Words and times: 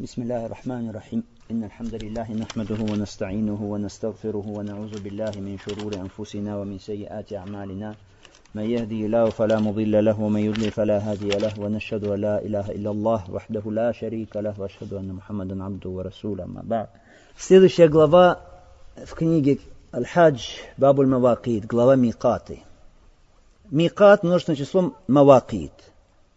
بسم 0.00 0.22
الله 0.22 0.46
الرحمن 0.46 0.90
الرحيم. 0.90 1.22
إن 1.50 1.64
الحمد 1.64 1.94
لله 1.94 2.32
نحمده 2.32 2.92
ونستعينه 2.92 3.62
ونستغفره 3.62 4.46
ونعوذ 4.46 5.02
بالله 5.02 5.32
من 5.36 5.58
شرور 5.58 5.94
أنفسنا 5.94 6.58
ومن 6.58 6.78
سيئات 6.78 7.32
أعمالنا. 7.32 7.94
من 8.54 8.62
يهدي 8.62 9.06
الله 9.06 9.30
فلا 9.30 9.58
مضل 9.58 10.04
له 10.04 10.20
ومن 10.20 10.40
يضلل 10.40 10.70
فلا 10.70 10.98
هادي 11.10 11.28
له 11.28 11.60
ونشهد 11.60 12.04
أن 12.04 12.20
لا 12.20 12.38
إله 12.46 12.70
إلا 12.70 12.90
الله 12.90 13.30
وحده 13.30 13.62
لا 13.70 13.92
شريك 13.92 14.36
له 14.36 14.54
وأشهد 14.60 14.92
أن 14.92 15.08
محمدا 15.18 15.64
عبده 15.64 15.90
ورسوله 15.90 16.44
ما 16.46 16.62
بعد. 16.62 16.88
Следующая 17.36 17.88
глава 17.88 18.40
в 19.04 19.14
книге 19.14 19.58
Аль-Хадж 19.92 20.42
Бабуль 20.78 21.06
Мавакид, 21.06 21.66
глава 21.66 21.96
ميقاتي 21.96 22.62
ميقات 23.72 24.24
множественным 24.24 24.56
числом 24.56 24.94
مواقيت 25.08 25.72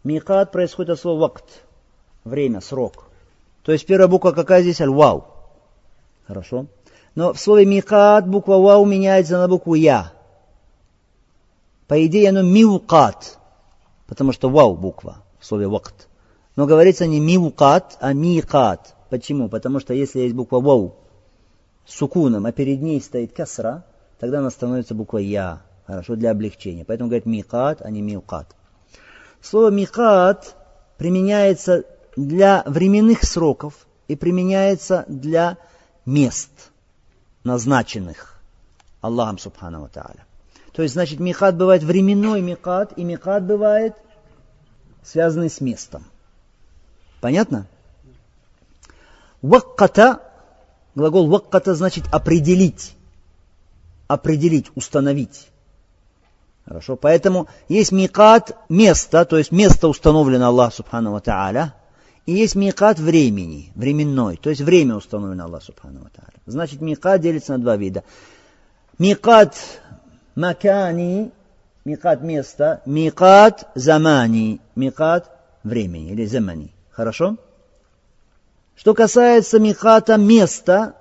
ميقات 0.05 0.52
происходит 0.52 0.89
от 0.89 1.00
слова 1.00 1.20
вакт, 1.20 1.46
время, 2.25 2.59
срок– 2.59 3.05
То 3.64 3.71
есть 3.71 3.86
первая 3.86 4.07
буква 4.07 4.32
какая 4.32 4.62
здесь? 4.62 4.82
Аль-Вау. 4.82 5.25
Хорошо. 6.27 6.67
Но 7.16 7.34
в 7.34 7.40
слове 7.40 7.66
микат 7.66 8.27
буква 8.27 8.55
Вау 8.58 8.85
меняется 8.85 9.38
на 9.38 9.48
букву 9.48 9.73
Я. 9.73 10.13
По 11.88 12.05
идее 12.05 12.30
оно 12.30 12.41
миукат, 12.41 13.38
потому 14.08 14.32
что 14.32 14.49
Вау 14.49 14.76
буква 14.76 15.18
в 15.40 15.45
слове 15.45 15.68
вакт. 15.68 16.08
Но 16.55 16.66
говорится 16.66 17.05
не 17.05 17.20
миукат, 17.20 17.98
а 17.99 18.13
микат. 18.13 18.95
Почему? 19.09 19.49
Потому 19.49 19.80
что 19.80 19.93
если 19.93 20.21
есть 20.21 20.35
буква 20.35 20.62
Вау 20.62 20.96
с 21.85 21.96
сукуном, 21.96 22.46
а 22.46 22.52
перед 22.54 22.82
ней 22.82 23.02
стоит 23.02 23.34
касра, 23.34 23.84
тогда 24.20 24.40
она 24.40 24.49
становится 24.49 24.96
буквой 24.96 25.26
Я. 25.26 25.63
Хорошо, 25.85 26.16
для 26.16 26.32
облегчения. 26.32 26.85
Поэтому 26.85 27.09
говорят 27.09 27.26
микат, 27.26 27.82
а 27.82 27.90
не 27.90 28.02
миукат. 28.02 28.55
Слово 29.41 29.70
микат 29.71 30.55
применяется 30.98 31.84
для 32.27 32.63
временных 32.66 33.23
сроков 33.23 33.73
и 34.07 34.16
применяется 34.16 35.05
для 35.07 35.57
мест, 36.05 36.52
назначенных 37.43 38.41
Аллахом 39.01 39.37
Субхану 39.37 39.90
Тааля. 39.90 40.26
То 40.73 40.84
есть, 40.84 40.93
значит, 40.93 41.20
микат 41.20 41.57
бывает 41.57 41.84
временной 41.84 42.41
микат, 42.41 42.93
и 42.98 43.04
микат 43.04 43.46
бывает 43.46 43.96
связанный 45.04 45.49
с 45.49 45.59
местом. 45.59 46.05
Понятно? 47.20 47.68
Вакката, 49.41 50.21
глагол 50.96 51.27
вакката 51.27 51.76
значит 51.76 52.05
определить, 52.12 52.96
определить, 54.07 54.71
установить. 54.76 55.48
Хорошо, 56.65 56.96
поэтому 56.96 57.48
есть 57.68 57.91
микат 57.91 58.55
место, 58.70 59.26
то 59.26 59.37
есть 59.37 59.51
место 59.51 59.87
установлено 59.87 60.48
Аллах 60.48 60.74
Субхану 60.74 61.20
Тааля, 61.20 61.74
и 62.26 62.34
есть 62.34 62.55
микат 62.55 63.00
времени, 63.00 63.72
временной, 63.76 64.38
то 64.38 64.50
есть 64.50 64.62
время 64.62 64.96
установлено 64.96 65.46
Аллах 65.46 65.64
Субхану 65.64 66.08
Тааля. 66.14 66.40
Значит, 66.46 66.81
микат 66.81 67.22
делится 67.22 67.53
на 67.53 67.59
два 67.59 67.78
вида. 67.78 68.03
Микат 69.00 69.56
макани, 70.36 71.31
микат 71.84 72.22
места, 72.22 72.81
микат 72.86 73.69
замани, 73.75 74.62
микат 74.75 75.31
времени 75.64 76.12
или 76.12 76.25
замани. 76.25 76.72
Хорошо? 76.92 77.38
Что 78.75 78.94
касается 78.94 79.59
миката 79.59 80.18
места, 80.18 80.96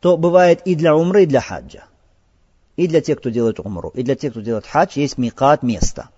то 0.00 0.16
бывает 0.16 0.62
и 0.64 0.74
для 0.74 0.96
умры, 0.96 1.24
и 1.24 1.26
для 1.26 1.40
хаджа. 1.40 1.84
И 2.76 2.88
для 2.88 3.00
тех, 3.00 3.18
кто 3.18 3.30
делает 3.30 3.60
умру, 3.60 3.90
и 3.90 4.02
для 4.02 4.16
тех, 4.16 4.32
кто 4.32 4.40
делает 4.40 4.66
хадж, 4.66 4.92
есть 4.98 5.18
микат 5.18 5.62
места. 5.62 6.08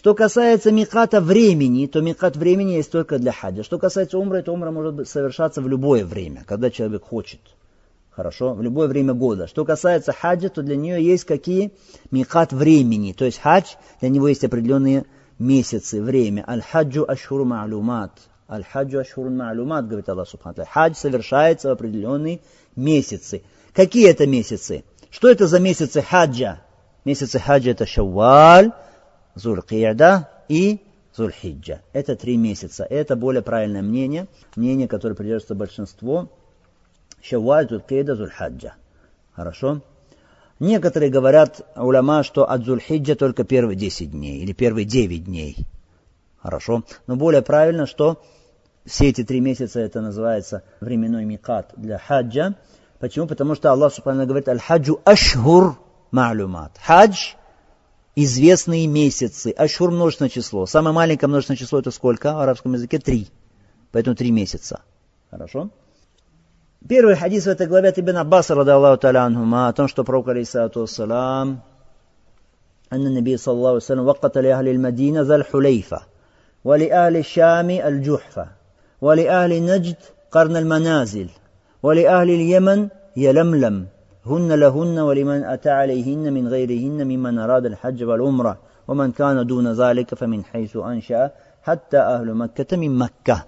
Что 0.00 0.14
касается 0.14 0.72
миката 0.72 1.20
времени, 1.20 1.84
то 1.84 2.00
микат 2.00 2.34
времени 2.34 2.70
есть 2.70 2.90
только 2.90 3.18
для 3.18 3.32
хаджа. 3.32 3.62
Что 3.62 3.78
касается 3.78 4.16
умры, 4.18 4.42
то 4.42 4.50
умра 4.50 4.70
может 4.70 5.06
совершаться 5.06 5.60
в 5.60 5.68
любое 5.68 6.06
время, 6.06 6.42
когда 6.46 6.70
человек 6.70 7.04
хочет. 7.04 7.40
Хорошо? 8.08 8.54
В 8.54 8.62
любое 8.62 8.88
время 8.88 9.12
года. 9.12 9.46
Что 9.46 9.66
касается 9.66 10.14
хаджа, 10.14 10.48
то 10.48 10.62
для 10.62 10.76
нее 10.76 11.04
есть 11.04 11.24
какие? 11.24 11.72
Микат 12.10 12.54
времени. 12.54 13.12
То 13.12 13.26
есть 13.26 13.40
хадж, 13.42 13.74
для 14.00 14.08
него 14.08 14.28
есть 14.28 14.42
определенные 14.42 15.04
месяцы, 15.38 16.00
время. 16.00 16.46
Аль-хаджу 16.48 17.04
ашхуру 17.06 17.44
ма'лумат. 17.44 18.12
Аль-хаджу 18.48 19.00
ашхуру 19.00 19.28
ма'лумат, 19.28 19.86
говорит 19.86 20.08
Аллах 20.08 20.30
Субхану 20.30 20.64
Хадж 20.66 20.94
совершается 20.94 21.68
в 21.68 21.72
определенные 21.72 22.40
месяцы. 22.74 23.42
Какие 23.74 24.08
это 24.08 24.26
месяцы? 24.26 24.82
Что 25.10 25.28
это 25.28 25.46
за 25.46 25.60
месяцы 25.60 26.00
хаджа? 26.00 26.62
Месяцы 27.04 27.38
хаджа 27.38 27.72
это 27.72 27.84
шавваль, 27.84 28.72
Зуль-Ки'да 29.34 30.28
и 30.48 30.80
Зуль-Хиджа. 31.16 31.80
Это 31.92 32.16
три 32.16 32.36
месяца. 32.36 32.84
Это 32.84 33.16
более 33.16 33.42
правильное 33.42 33.82
мнение, 33.82 34.26
мнение, 34.56 34.88
которое 34.88 35.14
придерживается 35.14 35.54
большинство. 35.54 36.28
Шавваль, 37.22 37.68
Зуль-Ки'да, 37.68 38.14
Зуль-Хаджа. 38.14 38.72
Хорошо? 39.32 39.82
Некоторые 40.58 41.10
говорят, 41.10 41.66
уляма, 41.76 42.22
что 42.22 42.48
от 42.48 42.62
Зуль-Хиджа 42.62 43.14
только 43.14 43.44
первые 43.44 43.76
10 43.76 44.10
дней 44.10 44.40
или 44.40 44.52
первые 44.52 44.84
9 44.84 45.24
дней. 45.24 45.56
Хорошо? 46.38 46.84
Но 47.06 47.16
более 47.16 47.42
правильно, 47.42 47.86
что 47.86 48.22
все 48.84 49.08
эти 49.08 49.24
три 49.24 49.40
месяца 49.40 49.80
это 49.80 50.00
называется 50.00 50.62
временной 50.80 51.24
микат 51.24 51.72
для 51.76 51.98
хаджа. 51.98 52.54
Почему? 52.98 53.26
Потому 53.26 53.54
что 53.54 53.70
Аллах 53.70 53.92
Субхану 53.92 54.26
говорит, 54.26 54.48
аль-хаджу 54.48 55.00
ашхур 55.04 55.78
ма'люмат. 56.12 56.72
Хадж 56.82 57.34
известные 58.15 58.87
месяцы. 58.87 59.51
Ашур 59.51 59.91
множественное 59.91 60.29
число. 60.29 60.65
Самое 60.65 60.93
маленькое 60.93 61.27
множественное 61.27 61.57
число 61.57 61.79
это 61.79 61.91
сколько? 61.91 62.33
В 62.33 62.39
арабском 62.39 62.73
языке 62.73 62.99
три. 62.99 63.27
Поэтому 63.91 64.15
три 64.15 64.31
месяца. 64.31 64.81
Хорошо? 65.31 65.69
Первый 66.87 67.15
хадис 67.15 67.45
в 67.45 67.49
этой 67.49 67.67
главе 67.67 67.89
от 67.89 67.99
Ибн 67.99 68.17
Аббаса, 68.17 68.53
рада 68.55 68.75
Аллаху 68.75 69.01
таля 69.01 69.25
о 69.25 69.73
том, 69.73 69.87
что 69.87 70.03
пророк, 70.03 70.27
алейсалату 70.27 70.81
вассалам, 70.81 71.61
أن 72.93 73.07
النبي 73.07 73.37
صلى 73.37 73.53
الله 73.53 73.69
عليه 73.69 73.77
وسلم 73.77 74.07
وقت 74.07 74.37
لأهل 74.37 74.67
المدينة 74.67 75.21
ذا 75.21 75.35
الحليفة 75.35 76.01
ولأهل 76.63 77.17
الشام 77.17 77.69
الجحفة 77.69 78.47
ولأهل 79.01 79.65
نجد 79.65 79.95
قرن 80.31 80.57
المنازل 80.57 81.29
ولأهل 81.83 82.29
اليمن 82.29 82.89
يلملم 83.17 83.87
هن 84.25 84.51
لهن 84.51 84.99
ولمن 84.99 85.43
أتى 85.43 85.69
عليهن 85.69 86.33
من 86.33 86.47
غيرهن 86.47 87.07
ممن 87.07 87.39
أراد 87.39 87.65
الحج 87.65 88.03
والعمرة 88.03 88.57
ومن 88.87 89.11
كان 89.11 89.47
دون 89.47 89.73
ذلك 89.73 90.15
فمن 90.15 90.43
حيث 90.43 90.77
أنشأ 90.77 91.31
حتى 91.63 91.97
أهل 91.97 92.33
مكة 92.33 92.77
من 92.77 92.97
مكة 92.97 93.45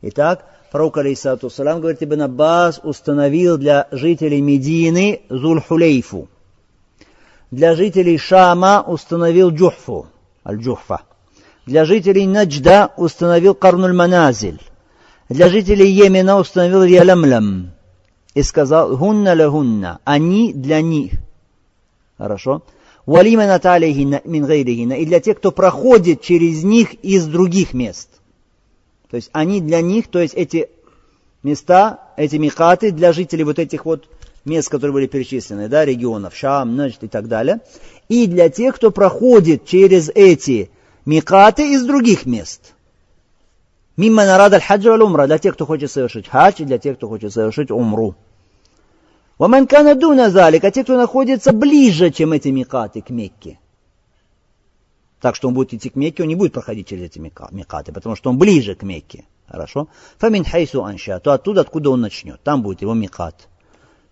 Итак, 0.00 0.44
пророк, 0.70 0.98
алейсалату 0.98 1.50
салам, 1.50 1.80
говорит, 1.80 2.02
Ибн 2.04 2.22
Аббас 2.22 2.80
установил 2.84 3.58
для 3.58 3.88
жителей 3.90 4.40
Медины 4.40 5.22
Зуль-Хулейфу. 5.28 6.28
Для 7.50 7.74
жителей 7.74 8.16
Шама 8.16 8.84
установил 8.86 9.50
Джухфу, 9.50 10.06
Аль-Джухфа. 10.46 11.00
Для 11.66 11.84
жителей 11.84 12.28
Наджда 12.28 12.92
установил 12.96 13.56
Карнуль 13.56 13.92
Маназиль. 13.92 14.60
Для 15.28 15.48
жителей 15.48 15.90
Йемена 15.90 16.38
установил 16.38 16.84
Ялямлям 16.84 17.72
И 18.33 18.41
сказал 18.41 18.95
«Гунна 18.97 19.33
ля 19.33 19.49
гунна»– 19.49 19.99
«они 20.03 20.53
для 20.53 20.81
них». 20.81 21.13
Хорошо? 22.17 22.63
«Валима 23.05 23.45
наталихина 23.45 24.21
мин 24.23 24.45
гайрихина»– 24.45 24.93
и 25.01 25.05
для 25.05 25.19
тех, 25.19 25.37
кто 25.37 25.51
проходит 25.51 26.21
через 26.21 26.63
них 26.63 26.93
из 27.03 27.25
других 27.25 27.73
мест. 27.73 28.09
То 29.09 29.17
есть 29.17 29.29
они 29.33 29.61
для 29.61 29.81
них, 29.81 30.07
то 30.07 30.19
есть 30.19 30.33
эти 30.33 30.69
места, 31.43 31.99
эти 32.17 32.37
микаты 32.37 32.91
для 32.91 33.13
жителей 33.13 33.43
вот 33.43 33.59
этих 33.59 33.85
вот 33.85 34.07
мест, 34.45 34.69
которые 34.69 34.93
были 34.93 35.07
перечислены, 35.07 35.67
да, 35.67 35.85
регионов, 35.85 36.35
Шам, 36.35 36.75
Наджд 36.75 37.03
и 37.03 37.07
так 37.07 37.27
далее, 37.27 37.59
и 38.09 38.25
для 38.25 38.49
тех, 38.49 38.75
кто 38.75 38.89
проходит 38.89 39.65
через 39.65 40.09
эти 40.09 40.71
микаты 41.05 41.73
из 41.73 41.85
других 41.85 42.25
мест. 42.25 42.73
Мимма 43.95 44.25
нарад 44.25 44.53
аль-хаджа 44.53 44.95
умра 44.95 45.27
для 45.27 45.37
тех, 45.37 45.53
кто 45.53 45.65
хочет 45.65 45.91
совершить 45.91 46.27
хадж, 46.27 46.55
и 46.59 46.65
для 46.65 46.79
тех, 46.79 46.97
кто 46.97 47.07
хочет 47.07 47.31
совершить 47.31 47.69
умру. 47.69 48.15
Ваман 49.37 49.67
кана 49.67 49.95
дуна 49.95 50.29
залик, 50.29 50.63
а 50.63 50.71
те, 50.71 50.83
кто 50.83 50.97
находится 50.97 51.51
ближе, 51.51 52.11
чем 52.11 52.33
эти 52.33 52.49
микаты 52.49 53.01
к 53.01 53.09
Мекке. 53.09 53.59
Так 55.19 55.35
что 55.35 55.47
он 55.47 55.53
будет 55.53 55.73
идти 55.73 55.89
к 55.89 55.95
Мекке, 55.95 56.23
он 56.23 56.29
не 56.29 56.35
будет 56.35 56.53
проходить 56.53 56.87
через 56.87 57.05
эти 57.05 57.19
микаты, 57.19 57.91
потому 57.93 58.15
что 58.15 58.29
он 58.29 58.37
ближе 58.37 58.75
к 58.75 58.83
Мекке. 58.83 59.25
Хорошо? 59.47 59.87
Фамин 60.17 60.43
хайсу 60.43 60.83
анша, 60.83 61.19
то 61.19 61.31
оттуда, 61.31 61.61
откуда 61.61 61.89
он 61.89 62.01
начнет. 62.01 62.41
Там 62.43 62.61
будет 62.61 62.81
его 62.81 62.93
микат. 62.93 63.47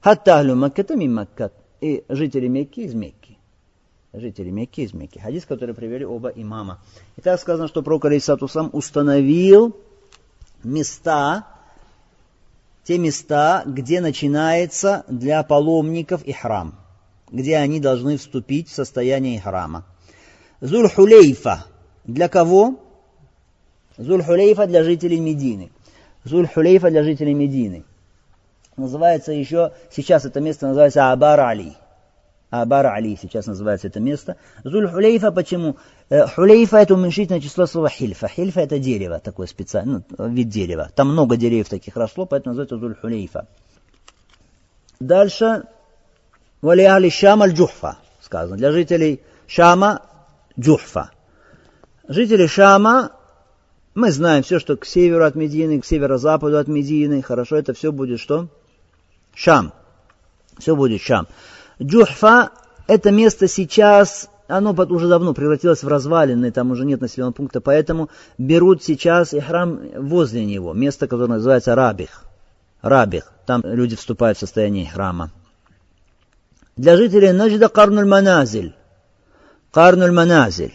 Хатта 0.01 0.39
ахлю 0.39 0.55
Макката 0.55 0.95
мин 0.95 1.13
Маккат. 1.13 1.53
И 1.81 2.03
жители 2.09 2.47
Мекки 2.47 2.81
из 2.81 2.93
Мекки 2.93 3.31
жители 4.13 4.49
Мекки 4.49 4.81
из 4.81 4.93
Мекки. 4.93 5.19
Хадис, 5.19 5.45
который 5.45 5.75
привели 5.75 6.05
оба 6.05 6.29
имама. 6.29 6.79
И 7.17 7.21
так 7.21 7.39
сказано, 7.39 7.67
что 7.67 7.81
пророк 7.81 8.05
Алейсату 8.05 8.47
сам 8.47 8.69
установил 8.73 9.75
места, 10.63 11.47
те 12.83 12.97
места, 12.97 13.63
где 13.65 14.01
начинается 14.01 15.05
для 15.07 15.43
паломников 15.43 16.23
и 16.23 16.31
храм, 16.31 16.75
где 17.31 17.57
они 17.57 17.79
должны 17.79 18.17
вступить 18.17 18.69
в 18.69 18.73
состояние 18.75 19.39
храма. 19.39 19.85
Зуль-Хулейфа. 20.61 21.65
Для 22.05 22.27
кого? 22.27 22.79
Зуль-Хулейфа 23.97 24.67
для 24.67 24.83
жителей 24.83 25.19
Медины. 25.19 25.71
Зуль-Хулейфа 26.23 26.89
для 26.89 27.03
жителей 27.03 27.33
Медины. 27.33 27.83
Называется 28.77 29.31
еще, 29.31 29.73
сейчас 29.91 30.25
это 30.25 30.39
место 30.39 30.67
называется 30.67 31.11
Абар-Али. 31.11 31.73
Абар-Али 32.51 33.17
сейчас 33.19 33.47
называется 33.47 33.87
это 33.87 33.99
место. 33.99 34.37
Зуль-Хулейфа 34.63 35.31
почему? 35.31 35.77
Э, 36.09 36.27
хулейфа 36.27 36.77
это 36.77 36.93
уменьшительное 36.93 37.41
число 37.41 37.65
слова 37.65 37.89
хильфа. 37.89 38.27
Хильфа 38.27 38.59
это 38.59 38.77
дерево, 38.77 39.19
такое 39.19 39.47
специальное, 39.47 40.03
ну, 40.17 40.27
вид 40.29 40.49
дерева. 40.49 40.91
Там 40.95 41.11
много 41.11 41.37
деревьев 41.37 41.69
таких 41.69 41.95
росло, 41.95 42.25
поэтому 42.25 42.55
называется 42.55 42.77
Зуль-Хулейфа. 42.77 43.47
Дальше. 44.99 45.63
Валиали 46.61 47.09
Шама 47.09 47.47
джухфа 47.47 47.97
сказано. 48.31 48.57
Для 48.57 48.71
жителей 48.71 49.21
Шама 49.47 50.01
Джухфа. 50.57 51.11
Жители 52.07 52.47
Шама 52.47 53.11
мы 53.93 54.11
знаем 54.11 54.43
все, 54.43 54.59
что 54.59 54.77
к 54.77 54.85
северу 54.85 55.25
от 55.25 55.35
Медины, 55.35 55.81
к 55.81 55.85
северо-западу 55.85 56.57
от 56.57 56.69
Медины. 56.69 57.21
Хорошо, 57.21 57.57
это 57.57 57.73
все 57.73 57.91
будет 57.91 58.21
что? 58.21 58.47
Шам. 59.33 59.73
Все 60.57 60.75
будет 60.75 61.01
Шам. 61.01 61.27
Джухфа– 61.81 62.51
это 62.87 63.11
место 63.11 63.47
сейчас, 63.47 64.29
оно 64.47 64.71
уже 64.71 65.07
давно 65.07 65.33
превратилось 65.33 65.83
в 65.83 65.87
развалины, 65.87 66.51
там 66.51 66.71
уже 66.71 66.85
нет 66.85 67.01
населенного 67.01 67.33
пункта, 67.33 67.61
поэтому 67.61 68.09
берут 68.37 68.83
сейчас 68.83 69.33
и 69.33 69.39
храм 69.39 69.79
возле 69.95 70.45
него, 70.45 70.73
место, 70.73 71.07
которое 71.07 71.29
называется 71.29 71.73
Рабих. 71.73 72.23
Рабих. 72.81 73.31
Там 73.45 73.61
люди 73.63 73.95
вступают 73.95 74.37
в 74.37 74.41
состояние 74.41 74.87
храма. 74.87 75.31
Для 76.77 76.97
жителей 76.97 77.31
Наджда 77.31 77.67
Карнуль 77.69 78.05
Маназиль. 78.05 78.75
Карнуль 79.71 80.11
Маназиль. 80.11 80.73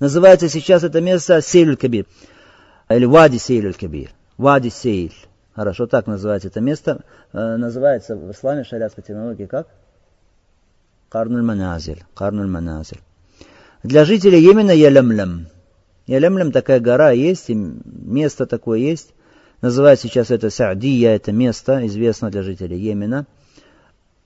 Называется 0.00 0.48
сейчас 0.48 0.82
это 0.82 1.00
место 1.00 1.40
Сейль 1.40 1.76
Кабир. 1.76 2.06
Или 2.88 3.04
Вади 3.06 3.38
Сейль 3.38 3.72
Кабир. 3.74 4.10
Вади 4.36 4.70
Сейль. 4.70 5.14
Хорошо, 5.54 5.86
так 5.86 6.06
называется 6.06 6.48
это 6.48 6.60
место. 6.60 7.04
Э, 7.32 7.56
называется 7.56 8.16
в 8.16 8.30
исламе 8.30 8.64
шариатской 8.64 9.04
терминологии 9.04 9.46
как? 9.46 9.68
Карнуль 11.14 11.42
Маназиль. 11.42 12.02
Карнуль 12.16 12.48
Маназиль. 12.48 12.98
Для 13.84 14.04
жителей 14.04 14.40
Йемена 14.42 14.72
Ялямлям. 14.72 15.46
Ялямлям 16.08 16.50
такая 16.50 16.80
гора 16.80 17.12
есть, 17.12 17.50
и 17.50 17.54
место 17.54 18.46
такое 18.46 18.80
есть. 18.80 19.10
Называется 19.60 20.08
сейчас 20.08 20.32
это 20.32 20.50
Саадия, 20.50 21.14
это 21.14 21.30
место, 21.30 21.86
известно 21.86 22.32
для 22.32 22.42
жителей 22.42 22.80
Йемена. 22.80 23.26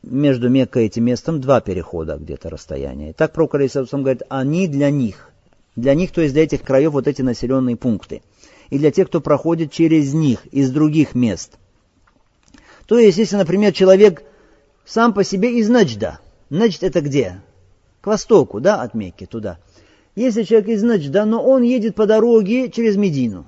Между 0.02 0.49
Меккой 0.49 0.85
и 0.85 0.87
этим 0.87 1.05
местом 1.05 1.43
два 1.43 1.61
перехода 1.61 2.17
где-то 2.17 2.49
расстояние. 2.49 3.12
так 3.12 3.34
пророк 3.34 3.56
Алисаусам 3.56 4.00
говорит, 4.02 4.23
они 4.31 4.67
для 4.67 4.88
них. 4.88 5.29
Для 5.76 5.93
них, 5.93 6.11
то 6.11 6.23
есть 6.23 6.32
для 6.32 6.44
этих 6.44 6.62
краев, 6.62 6.93
вот 6.93 7.06
эти 7.06 7.20
населенные 7.20 7.76
пункты. 7.76 8.23
И 8.70 8.79
для 8.79 8.91
тех, 8.91 9.08
кто 9.08 9.20
проходит 9.20 9.73
через 9.73 10.14
них, 10.14 10.46
из 10.52 10.70
других 10.70 11.14
мест. 11.14 11.58
То 12.87 12.99
есть, 12.99 13.19
если, 13.19 13.37
например, 13.37 13.75
человек 13.75 14.23
сам 14.87 15.12
по 15.12 15.23
себе 15.23 15.58
из 15.58 15.69
Наджда. 15.69 16.20
Наджд 16.50 16.83
это 16.83 17.00
где? 17.00 17.41
К 18.00 18.06
востоку, 18.06 18.61
да, 18.61 18.83
от 18.83 18.95
Мекки, 18.95 19.27
туда. 19.27 19.59
Если 20.15 20.43
человек 20.43 20.69
из 20.69 20.83
Наджда, 20.83 21.25
но 21.25 21.43
он 21.43 21.62
едет 21.62 21.95
по 21.95 22.06
дороге 22.06 22.71
через 22.71 22.97
Медину, 22.97 23.47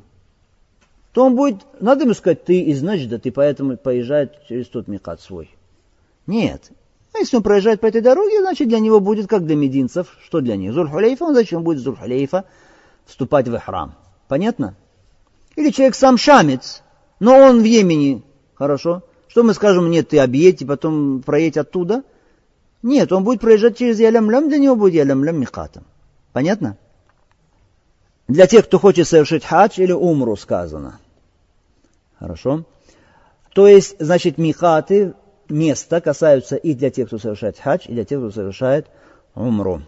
то 1.12 1.24
он 1.24 1.34
будет, 1.34 1.56
надо 1.80 2.04
ему 2.04 2.14
сказать, 2.14 2.44
ты 2.44 2.60
из 2.60 2.82
Наджда, 2.82 3.18
ты 3.18 3.32
поэтому 3.32 3.76
поезжает 3.76 4.34
через 4.48 4.68
тот 4.68 4.86
Мекат 4.86 5.20
свой. 5.20 5.50
Нет, 6.26 6.70
а 7.12 7.18
если 7.18 7.36
он 7.36 7.42
проезжает 7.42 7.80
по 7.80 7.86
этой 7.86 8.00
дороге, 8.00 8.40
значит 8.40 8.68
для 8.68 8.78
него 8.78 9.00
будет 9.00 9.26
как 9.26 9.44
для 9.44 9.56
мединцев. 9.56 10.16
Что 10.24 10.40
для 10.40 10.56
них? 10.56 10.72
Зульхулейфа, 10.72 11.24
он 11.24 11.34
зачем 11.34 11.62
будет 11.62 11.80
Зульхулейфа 11.80 12.44
вступать 13.04 13.48
в 13.48 13.58
храм? 13.58 13.96
Понятно? 14.28 14.76
Или 15.56 15.70
человек 15.70 15.96
сам 15.96 16.16
шамец, 16.16 16.82
но 17.18 17.36
он 17.36 17.60
в 17.60 17.64
Йемене. 17.64 18.22
Хорошо? 18.54 19.02
Что 19.26 19.42
мы 19.42 19.54
скажем, 19.54 19.90
нет, 19.90 20.08
ты 20.08 20.18
объедь 20.18 20.62
и 20.62 20.64
потом 20.64 21.22
проедь 21.22 21.56
оттуда? 21.56 22.04
Нет, 22.82 23.12
он 23.12 23.24
будет 23.24 23.40
проезжать 23.40 23.76
через 23.76 23.98
Ялямлям, 23.98 24.48
для 24.48 24.58
него 24.58 24.76
будет 24.76 24.94
Ялямлям 24.94 25.38
Михатом. 25.38 25.84
Понятно? 26.32 26.76
Для 28.28 28.46
тех, 28.46 28.66
кто 28.66 28.78
хочет 28.78 29.08
совершить 29.08 29.44
хадж 29.44 29.80
или 29.80 29.92
умру, 29.92 30.36
сказано. 30.36 30.98
Хорошо? 32.18 32.64
То 33.52 33.66
есть, 33.66 33.96
значит, 33.98 34.38
михаты 34.38 35.14
места 35.48 36.00
касаются 36.00 36.56
и 36.56 36.74
для 36.74 36.90
тех, 36.90 37.08
кто 37.08 37.18
совершает 37.18 37.58
хадж, 37.58 37.86
и 37.88 37.92
для 37.92 38.04
тех, 38.04 38.20
кто 38.20 38.30
совершает 38.30 38.86
умру. 39.34 39.82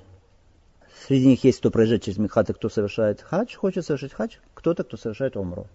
Среди 1.06 1.26
них 1.26 1.44
есть 1.44 1.60
кто 1.60 1.70
проезжает 1.70 2.02
через 2.02 2.18
Михаты, 2.18 2.52
кто 2.52 2.68
совершает 2.68 3.22
хадж, 3.22 3.54
хочет 3.56 3.84
совершить 3.84 4.12
хадж, 4.12 4.36
кто-то, 4.54 4.84
кто 4.84 4.96
совершает 4.96 5.36
умру. 5.36 5.66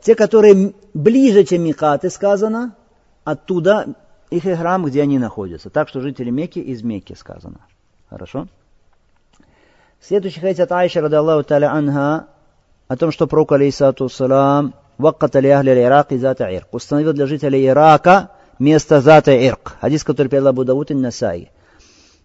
Те, 0.00 0.14
которые 0.14 0.74
ближе, 0.92 1.44
чем 1.44 1.62
Михаты, 1.62 2.10
сказано, 2.10 2.76
оттуда 3.24 3.94
их 4.34 4.46
и 4.46 4.54
храм, 4.54 4.84
где 4.84 5.02
они 5.02 5.18
находятся. 5.18 5.70
Так 5.70 5.88
что 5.88 6.00
жители 6.00 6.30
Мекки 6.30 6.58
из 6.58 6.82
Мекки 6.82 7.14
сказано. 7.14 7.60
Хорошо? 8.10 8.48
Следующий 10.00 10.40
хадис 10.40 10.60
от 10.60 10.72
Айши, 10.72 11.00
рады 11.00 11.16
Аллаху 11.16 11.44
таля 11.44 11.72
анха, 11.72 12.26
о 12.88 12.96
том, 12.96 13.10
что 13.10 13.26
пророк, 13.26 13.52
алейсату 13.52 14.08
салам, 14.08 14.74
вакката 14.98 15.38
ахли 15.38 15.70
Ирак 15.70 16.12
и 16.12 16.18
зата 16.18 16.44
Ирк. 16.54 16.68
Установил 16.72 17.12
для 17.12 17.26
жителей 17.26 17.66
Ирака 17.66 18.30
место 18.58 19.00
зата 19.00 19.32
Ирк. 19.32 19.76
Хадис, 19.80 20.04
который 20.04 20.28
передал 20.28 20.48
Абу 20.48 20.64
Дауд 20.64 20.90
и 20.90 20.94
Насай. 20.94 21.50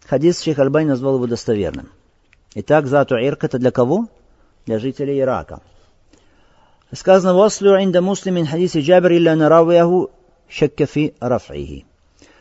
Хадис 0.08 0.42
Шейх 0.42 0.60
Альбань 0.60 0.88
назвал 0.88 1.16
его 1.16 1.28
достоверным. 1.28 1.90
Итак, 2.56 2.88
зату 2.88 3.16
Ирк 3.16 3.44
это 3.44 3.60
для 3.60 3.72
кого? 3.72 4.08
Для 4.66 4.80
жителей 4.80 5.20
Ирака. 5.20 5.62
Сказано, 6.92 7.36
«Васлю 7.36 7.78
инда 7.78 8.02
муслимин 8.02 8.48
хадиси 8.48 8.80
Джабир 8.82 9.12
илля 9.14 9.36
наравияху 9.36 10.10
шакка 10.48 10.88
фи. 10.88 11.14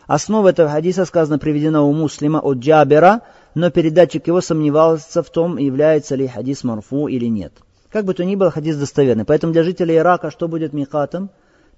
Основа 0.09 0.49
этого 0.49 0.71
хадиса, 0.71 1.05
сказано, 1.05 1.39
приведена 1.39 1.83
у 1.83 1.93
муслима 1.93 2.39
от 2.39 2.57
Джабера, 2.59 3.21
но 3.55 3.71
передатчик 3.71 4.27
его 4.27 4.41
сомневался 4.41 5.23
в 5.23 5.29
том, 5.29 5.59
является 5.59 6.17
ли 6.17 6.27
хадис 6.27 6.65
марфу 6.65 7.09
или 7.09 7.27
нет. 7.27 7.53
Как 7.91 8.07
бы 8.07 8.15
то 8.15 8.25
ни 8.25 8.35
было, 8.35 8.51
хадис 8.51 8.79
достоверный. 8.79 9.27
Поэтому 9.27 9.53
для 9.53 9.63
жителей 9.63 9.99
Ирака 9.99 10.31
что 10.31 10.49
будет 10.49 10.73
михатом, 10.73 11.29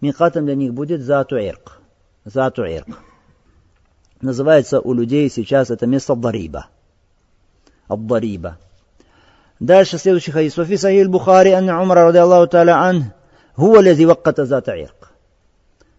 михатом 0.00 0.47
для 0.47 0.55
них 0.55 0.73
будет 0.73 1.03
Затуэрк. 1.03 1.81
Затуэрк 2.25 2.87
Называется 4.21 4.81
у 4.81 4.93
людей 4.93 5.29
сейчас 5.29 5.71
это 5.71 5.88
место 5.88 6.15
Дариба. 6.15 6.69
Абдариба. 7.88 8.59
Дальше 9.59 9.99
следующий 9.99 10.31
хадис. 10.31 10.56
Вафи 10.56 10.76
Сахиль 10.76 11.09
Бухари, 11.09 11.50
Анна 11.50 11.83
Умра, 11.83 12.05
ради 12.05 12.19
Аллаху 12.19 12.47
Таля 12.49 12.76
Ан, 12.76 13.12
Хуа 13.56 13.81
лази 13.81 14.05
вакката 14.05 14.47
Затуэрк. 14.47 15.10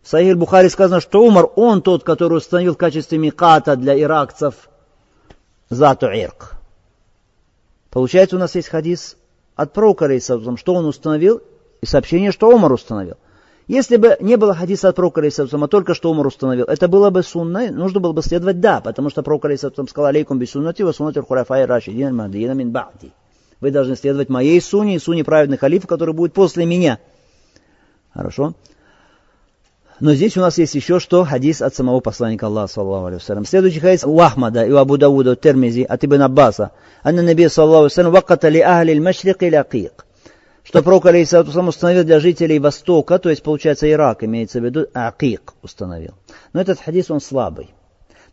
В 0.01 0.07
Сахих 0.07 0.37
Бухари 0.37 0.69
сказано, 0.69 0.99
что 0.99 1.23
Умар, 1.23 1.49
он 1.55 1.81
тот, 1.81 2.03
который 2.03 2.37
установил 2.37 2.73
в 2.73 2.77
качестве 2.77 3.17
миката 3.17 3.75
для 3.75 3.99
иракцев 3.99 4.69
зату 5.69 6.07
ирк. 6.07 6.53
Получается, 7.91 8.35
у 8.35 8.39
нас 8.39 8.55
есть 8.55 8.69
хадис 8.69 9.17
от 9.55 9.73
пророка, 9.73 10.09
что 10.19 10.73
он 10.73 10.85
установил, 10.85 11.41
и 11.81 11.85
сообщение, 11.85 12.31
что 12.31 12.49
Умар 12.49 12.71
установил. 12.71 13.17
Если 13.67 13.97
бы 13.97 14.17
не 14.19 14.37
было 14.37 14.55
хадиса 14.55 14.89
от 14.89 14.95
пророка, 14.95 15.21
а 15.21 15.67
только 15.67 15.93
что 15.93 16.09
Умар 16.09 16.25
установил, 16.25 16.65
это 16.65 16.87
было 16.87 17.09
бы 17.09 17.21
сунной, 17.21 17.69
нужно 17.69 17.99
было 17.99 18.11
бы 18.11 18.23
следовать 18.23 18.59
да, 18.59 18.81
потому 18.81 19.09
что 19.09 19.21
пророк 19.21 19.45
сказал, 19.57 20.05
алейкум 20.05 20.39
бисуннати 20.39 20.81
ва 20.81 20.91
суннати 20.93 21.19
хурайфай 21.19 21.65
рашидин 21.65 22.15
махдина 22.15 22.53
мин 22.53 22.71
ба'ди. 22.71 23.11
Вы 23.59 23.69
должны 23.69 23.95
следовать 23.95 24.29
моей 24.29 24.59
суне 24.59 24.95
и 24.95 24.99
суне 24.99 25.23
праведных 25.23 25.59
халифов, 25.59 25.87
который 25.87 26.15
будет 26.15 26.33
после 26.33 26.65
меня. 26.65 26.97
Хорошо? 28.13 28.55
Но 30.01 30.15
здесь 30.15 30.35
у 30.35 30.41
нас 30.41 30.57
есть 30.57 30.73
еще 30.73 30.99
что? 30.99 31.23
Хадис 31.23 31.61
от 31.61 31.75
самого 31.75 31.99
посланника 31.99 32.47
Аллаха, 32.47 32.73
саллаху 32.73 33.07
алейhi 33.07 33.45
Следующий 33.45 33.79
хадис 33.79 34.03
у 34.03 34.19
Ахмада 34.19 34.65
и 34.65 34.71
у 34.71 34.77
Абу 34.77 34.97
Давуда, 34.97 35.33
у 35.33 35.35
Термизи, 35.35 35.83
от 35.83 36.03
Ибн 36.03 36.23
Аббаса. 36.23 36.71
Анна 37.03 37.21
Наби, 37.21 37.47
саллаху 37.47 37.85
алейhi 37.85 38.09
ваката 38.09 38.49
ли 38.49 38.61
ахли 38.61 38.97
машрик 38.97 39.43
или 39.43 39.53
акик. 39.53 40.07
Что 40.63 40.81
пророк, 40.81 41.05
алейхиссалату 41.05 41.51
установил 41.61 42.03
для 42.03 42.19
жителей 42.19 42.57
Востока, 42.57 43.19
то 43.19 43.29
есть, 43.29 43.43
получается, 43.43 43.91
Ирак, 43.91 44.23
имеется 44.23 44.59
в 44.59 44.65
виду, 44.65 44.87
акик 44.91 45.53
установил. 45.61 46.13
Но 46.53 46.61
этот 46.61 46.79
хадис, 46.79 47.11
он 47.11 47.21
слабый. 47.21 47.69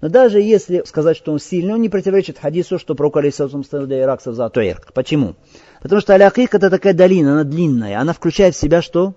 Но 0.00 0.08
даже 0.08 0.40
если 0.40 0.82
сказать, 0.86 1.18
что 1.18 1.32
он 1.32 1.38
сильный, 1.38 1.74
он 1.74 1.82
не 1.82 1.90
противоречит 1.90 2.38
хадису, 2.38 2.78
что 2.78 2.94
пророк, 2.94 3.18
алейхиссалату 3.18 3.58
установил 3.58 3.88
для 3.88 4.02
иракцев 4.02 4.34
за 4.34 4.50
Ирк. 4.54 4.94
Почему? 4.94 5.36
Потому 5.82 6.00
что 6.00 6.14
Алякик 6.14 6.54
это 6.54 6.70
такая 6.70 6.94
долина, 6.94 7.32
она 7.32 7.44
длинная, 7.44 8.00
она 8.00 8.14
включает 8.14 8.54
в 8.54 8.58
себя 8.58 8.80
что? 8.80 9.12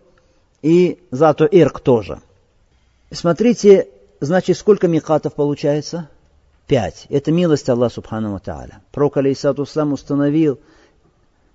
И 0.62 1.00
Зато 1.12 1.46
Ирк 1.46 1.80
тоже. 1.80 2.20
Смотрите, 3.12 3.90
значит, 4.22 4.58
сколько 4.58 4.88
микатов 4.88 5.36
получается? 5.36 6.10
Пять. 6.66 7.08
Это 7.10 7.32
милость 7.34 7.68
Аллаха 7.68 7.96
Субхану 7.96 8.40
Тааля. 8.40 8.82
Пророк 8.94 9.18
Алейсату 9.18 9.66
Сам 9.66 9.92
установил, 9.92 10.60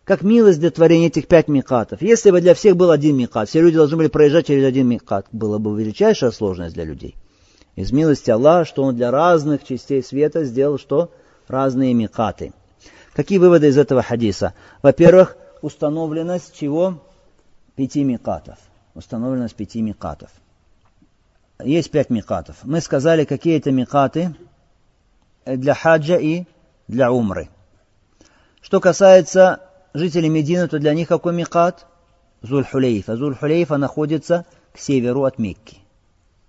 как 0.05 0.21
милость 0.21 0.61
для 0.61 0.71
творения 0.71 1.07
этих 1.07 1.27
пять 1.27 1.49
микатов. 1.49 2.03
Если 2.03 2.31
бы 2.31 2.43
для 2.43 2.55
всех 2.55 2.77
был 2.77 2.91
один 2.91 3.17
микат, 3.17 3.49
все 3.49 3.63
люди 3.63 3.77
должны 3.77 3.97
были 3.97 4.09
проезжать 4.09 4.49
через 4.49 4.67
один 4.67 4.87
микат, 4.87 5.27
была 5.33 5.59
бы 5.59 5.81
величайшая 5.81 6.31
сложность 6.31 6.75
для 6.75 6.85
людей. 6.85 7.17
Из 7.75 7.91
милости 7.91 8.31
Аллаха, 8.31 8.67
что 8.67 8.83
Он 8.83 8.95
для 8.95 9.11
разных 9.11 9.65
частей 9.65 10.03
света 10.03 10.45
сделал 10.45 10.79
что? 10.79 11.11
Разные 11.49 11.95
микаты. 11.95 12.53
Какие 13.15 13.39
выводы 13.39 13.69
из 13.69 13.79
этого 13.79 14.03
хадиса? 14.03 14.53
Во-первых, 14.83 15.39
установленность 15.63 16.55
чего? 16.55 17.03
пяти 17.77 18.05
микатов. 18.05 18.59
Установлено 18.95 19.49
с 19.49 19.53
пяти 19.53 19.81
микатов. 19.81 20.31
Есть 21.63 21.91
пять 21.91 22.11
микатов. 22.11 22.57
Мы 22.65 22.81
сказали, 22.81 23.25
какие 23.25 23.57
это 23.57 23.71
микаты 23.71 24.35
для 25.47 25.75
хаджа 25.75 26.17
и 26.17 26.45
для 26.87 27.11
умры. 27.11 27.49
Что 28.61 28.81
касается 28.81 29.61
жителей 29.95 30.29
Медины, 30.29 30.69
то 30.69 30.79
для 30.79 30.93
них 30.93 31.09
какой 31.09 31.33
микат? 31.33 31.87
Зуль-Хулейфа. 32.43 33.77
Находится 33.77 34.45
к 34.73 34.79
северу 34.79 35.25
от 35.25 35.39
Мекки. 35.39 35.79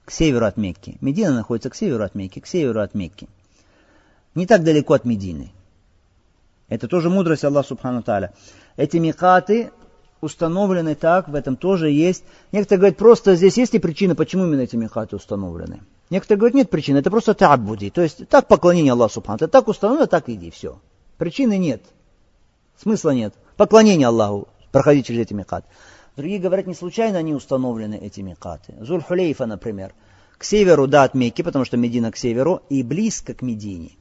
К 0.04 0.12
северу 0.12 0.46
от 0.46 0.58
Мекки. 0.58 0.98
Медина 1.00 1.34
находится 1.34 1.70
к 1.70 1.76
северу 1.76 2.04
от 2.04 2.16
Мекки, 2.16 2.40
к 2.40 2.48
северу 2.48 2.82
от 2.82 2.94
Мекки. 2.94 3.30
Не 4.36 4.46
так 4.46 4.64
далеко 4.64 4.94
от 4.94 5.06
Медины. 5.06 5.52
Это 6.68 6.88
тоже 6.88 7.10
мудрость 7.10 7.46
Аллаха 7.46 7.70
Субхану 7.70 8.04
Таля. 8.04 8.34
Эти 8.76 8.98
микаты 8.98 9.72
установлены 10.22 10.96
так, 10.96 11.28
в 11.28 11.36
этом 11.36 11.56
тоже 11.56 11.90
есть. 11.90 12.24
Некоторые 12.52 12.80
говорят, 12.80 12.98
просто 12.98 13.36
здесь 13.36 13.58
есть 13.58 13.74
ли 13.74 13.80
причина, 13.80 14.16
почему 14.16 14.46
именно 14.46 14.62
эти 14.62 14.76
микаты 14.76 15.16
установлены. 15.16 15.82
Некоторые 16.10 16.40
говорят, 16.40 16.56
нет 16.56 16.70
причины, 16.70 17.00
это 17.00 17.12
просто 17.12 17.34
табуди. 17.34 17.90
То 17.90 18.02
есть 18.02 18.28
так 18.30 18.48
поклонение 18.48 18.94
Аллаху 18.94 19.16
Субхану. 19.16 19.48
Так 19.48 19.68
установлено, 19.68 20.08
так 20.08 20.30
иди, 20.30 20.52
все. 20.52 20.80
Причины 21.18 21.58
нет. 21.58 21.84
Смысла 22.82 23.12
нет. 23.12 23.34
Поклонение 23.58 24.08
Аллаху, 24.08 24.48
проходить 24.72 25.08
через 25.08 25.22
эти 25.22 25.34
микаты. 25.34 25.68
Другие 26.16 26.40
говорят, 26.40 26.66
не 26.66 26.74
случайно 26.74 27.20
они 27.20 27.34
установлены, 27.34 27.96
эти 27.96 28.22
микаты. 28.22 28.74
Зуль-Хулейфа, 28.80 29.46
например, 29.46 29.94
к 30.38 30.44
северу, 30.44 30.88
да, 30.88 31.04
от 31.04 31.14
Мекки, 31.14 31.42
потому 31.42 31.66
что 31.66 31.78
Медина 31.78 32.12
к 32.12 32.18
северу, 32.18 32.62
и 32.70 32.84
близко 32.84 33.34
к 33.34 33.42
Медине. 33.42 33.92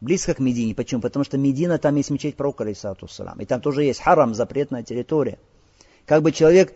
Близко 0.00 0.32
к 0.32 0.38
Медине. 0.38 0.74
Почему? 0.74 1.02
Потому 1.02 1.24
что 1.24 1.36
Медина, 1.36 1.78
там 1.78 1.96
есть 1.96 2.10
мечеть 2.10 2.36
пророка, 2.36 2.64
И 2.64 3.44
там 3.44 3.60
тоже 3.60 3.84
есть 3.84 4.00
харам, 4.00 4.34
запретная 4.34 4.82
территория. 4.82 5.38
Как 6.06 6.22
бы 6.22 6.32
человек 6.32 6.74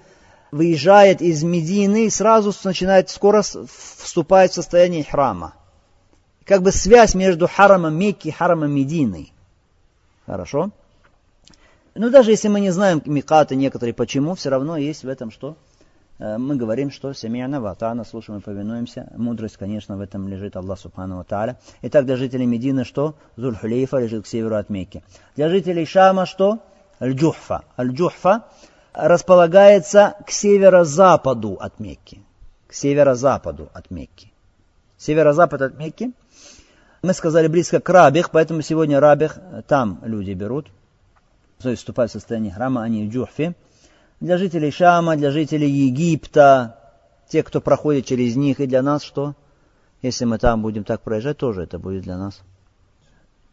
выезжает 0.50 1.21
из 1.21 1.43
Медины 1.43 2.07
и 2.07 2.11
сразу 2.11 2.52
начинает 2.64 3.11
скоро 3.11 3.43
вступать 3.43 4.52
в 4.52 4.54
состояние 4.54 5.04
храма. 5.04 5.54
Как 6.45 6.62
бы 6.62 6.71
связь 6.71 7.14
между 7.14 7.49
харамом 7.49 7.99
Мекки 7.99 8.28
и 8.28 8.31
харамом 8.31 8.71
Медины. 8.71 9.31
Хорошо? 10.26 10.71
Ну, 11.95 12.11
даже 12.11 12.31
если 12.31 12.49
мы 12.49 12.61
не 12.61 12.71
знаем 12.71 13.02
микаты 13.04 13.57
некоторые 13.57 13.95
почему, 13.95 14.35
все 14.35 14.50
равно 14.50 14.76
есть 14.76 15.04
в 15.04 15.09
этом 15.09 15.31
что? 15.31 15.57
Э, 16.19 16.38
мы 16.38 16.57
говорим, 16.57 16.90
что 16.90 17.12
семьяна 17.12 17.61
ватана, 17.61 18.04
слушаем 18.04 18.40
и 18.40 18.43
повинуемся. 18.43 19.12
Мудрость, 19.16 19.57
конечно, 19.57 19.97
в 19.97 20.00
этом 20.00 20.28
лежит 20.28 20.57
Аллах 20.57 20.78
Субхану 20.78 21.23
Тааля. 21.25 21.59
Итак, 21.83 22.07
для 22.07 22.16
жителей 22.16 22.47
Медины 22.47 22.85
что? 22.85 23.14
Зульхулейфа 23.37 23.99
лежит 23.99 24.25
к 24.25 24.26
северу 24.26 24.57
от 24.57 24.71
Мекки. 24.71 25.02
Для 25.37 25.49
жителей 25.49 25.87
Шама 25.87 26.26
что? 26.26 26.61
Аль-Джухфа. 27.00 27.62
Аль-Джухфа 27.78 28.45
располагается 28.95 30.17
к 30.27 30.31
северо-западу 30.31 31.59
от 31.61 31.79
Мекки. 31.81 32.23
К 32.67 32.75
северо-западу 32.75 33.69
от 33.75 33.91
Мекки. 33.91 34.33
Северо-запад 34.97 35.61
от 35.61 35.79
Мекки. 35.79 36.13
Мы 37.03 37.13
сказали 37.13 37.49
близко 37.49 37.81
к 37.81 37.89
Рабих, 37.91 38.31
поэтому 38.31 38.63
сегодня 38.63 38.99
Рабих 39.01 39.37
э, 39.37 39.63
там 39.67 40.01
люди 40.05 40.33
берут 40.33 40.69
то 41.65 41.71
есть 41.71 41.81
вступать 41.81 42.11
в 42.11 42.13
состояние 42.13 42.53
храма, 42.53 42.83
они 42.83 43.07
в 43.07 43.13
Джухфе. 43.13 43.55
Для 44.21 44.37
жителей 44.37 44.71
Шама, 44.71 45.17
для 45.17 45.31
жителей 45.31 45.71
Египта, 45.71 46.79
те, 47.29 47.43
кто 47.43 47.61
проходит 47.63 48.05
через 48.05 48.37
них, 48.37 48.61
и 48.61 48.67
для 48.67 48.83
нас 48.83 49.03
что? 49.03 49.35
Если 50.03 50.27
мы 50.27 50.39
там 50.39 50.61
будем 50.61 50.85
так 50.85 51.01
проезжать, 51.01 51.39
тоже 51.39 51.63
это 51.63 51.79
будет 51.79 52.03
для 52.03 52.19
нас 52.19 52.43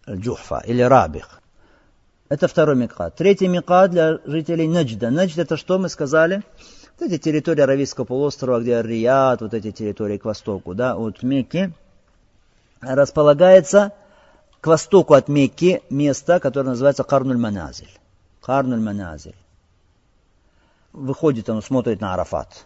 Джухфа 0.09 0.61
или 0.65 0.81
Рабих. 0.81 1.41
Это 2.31 2.47
второй 2.47 2.77
микат. 2.77 3.17
Третий 3.17 3.49
микат 3.49 3.91
для 3.91 4.19
жителей 4.23 4.65
Наджда. 4.65 5.09
Наджд 5.09 5.37
это 5.37 5.57
что 5.57 5.77
мы 5.77 5.89
сказали? 5.89 6.43
Вот 6.97 7.11
эти 7.11 7.17
территории 7.17 7.59
Аравийского 7.59 8.05
полуострова, 8.05 8.61
где 8.61 8.81
Рияд, 8.81 9.41
вот 9.41 9.53
эти 9.53 9.71
территории 9.71 10.17
к 10.17 10.23
востоку, 10.23 10.73
да, 10.73 10.95
от 10.95 11.23
Мекки, 11.23 11.73
располагается 12.79 13.91
к 14.61 14.67
востоку 14.67 15.13
от 15.13 15.27
Мекки 15.27 15.83
место, 15.89 16.39
которое 16.39 16.69
называется 16.69 17.03
Карнуль 17.03 17.35
Маназиль. 17.35 17.91
Карнуль 18.41 18.79
Маназиль. 18.79 19.35
Выходит, 20.93 21.49
он 21.49 21.61
смотрит 21.61 21.99
на 21.99 22.13
Арафат. 22.13 22.65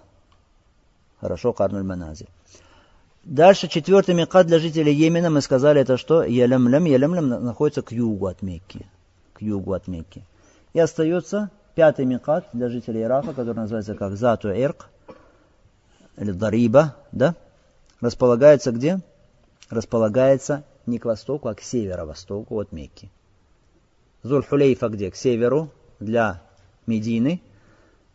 Хорошо, 1.20 1.54
Карнуль 1.54 1.82
Маназиль. 1.82 2.30
Дальше 3.24 3.68
четвертый 3.68 4.14
микат 4.14 4.46
для 4.46 4.60
жителей 4.60 4.94
Йемена, 4.94 5.32
мы 5.32 5.42
сказали, 5.42 5.82
это 5.82 5.98
что? 5.98 6.22
Ялемлем. 6.24 6.86
Ялемлем 6.86 7.30
находится 7.30 7.82
к 7.82 7.92
югу 7.92 8.28
от 8.28 8.44
Мекки. 8.44 8.86
К 9.36 9.42
югу 9.42 9.74
от 9.74 9.88
Мекки. 9.88 10.24
И 10.74 10.80
остается 10.80 11.52
пятый 11.76 12.06
микат 12.06 12.48
для 12.54 12.70
жителей 12.70 13.04
Ирака, 13.04 13.34
который 13.34 13.56
называется 13.56 13.94
как 13.94 14.16
Зату 14.16 14.50
Ирк, 14.50 14.90
или 16.18 16.32
Дариба, 16.32 16.96
да? 17.12 17.36
Располагается 18.02 18.72
где? 18.72 19.00
Располагается 19.70 20.64
не 20.86 21.00
к 21.00 21.06
востоку, 21.06 21.50
а 21.50 21.56
к 21.56 21.62
северо-востоку 21.62 22.60
от 22.60 22.72
Мекки. 22.72 23.12
Зуль-Хулейфа 24.24 24.90
где? 24.90 25.12
К 25.12 25.16
северу, 25.16 25.70
для 26.00 26.42
Медины. 26.88 27.42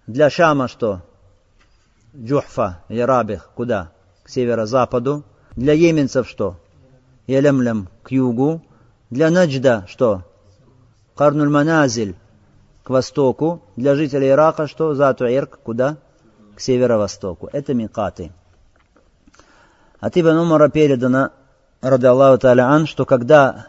Для 0.07 0.31
Шама 0.31 0.69
что? 0.69 1.03
Джухфа, 2.17 2.83
Ярабих, 2.89 3.51
куда? 3.55 3.93
К 4.23 4.29
северо-западу. 4.29 5.25
Для 5.57 5.73
еменцев 5.73 6.29
что? 6.29 6.57
Ялемлем 7.27 7.89
к 8.03 8.11
югу. 8.11 8.63
Для 9.11 9.31
Наджда 9.31 9.85
что? 9.89 10.25
Карнуль 11.21 11.51
Маназиль 11.51 12.15
к 12.83 12.89
востоку. 12.89 13.61
Для 13.77 13.95
жителей 13.95 14.31
Ирака 14.31 14.67
что? 14.67 14.95
Зату 14.95 15.27
Ирк, 15.27 15.59
куда? 15.63 15.99
К 16.57 16.61
северо-востоку. 16.63 17.51
Это 17.53 17.75
микаты. 17.75 18.33
От 20.01 20.17
Ибн 20.17 20.39
Умара 20.39 20.71
передано 20.71 21.29
ради 21.83 22.07
Аллаху 22.07 22.41
Та'аля 22.41 22.63
Ан, 22.63 22.87
что 22.87 23.05
когда 23.05 23.67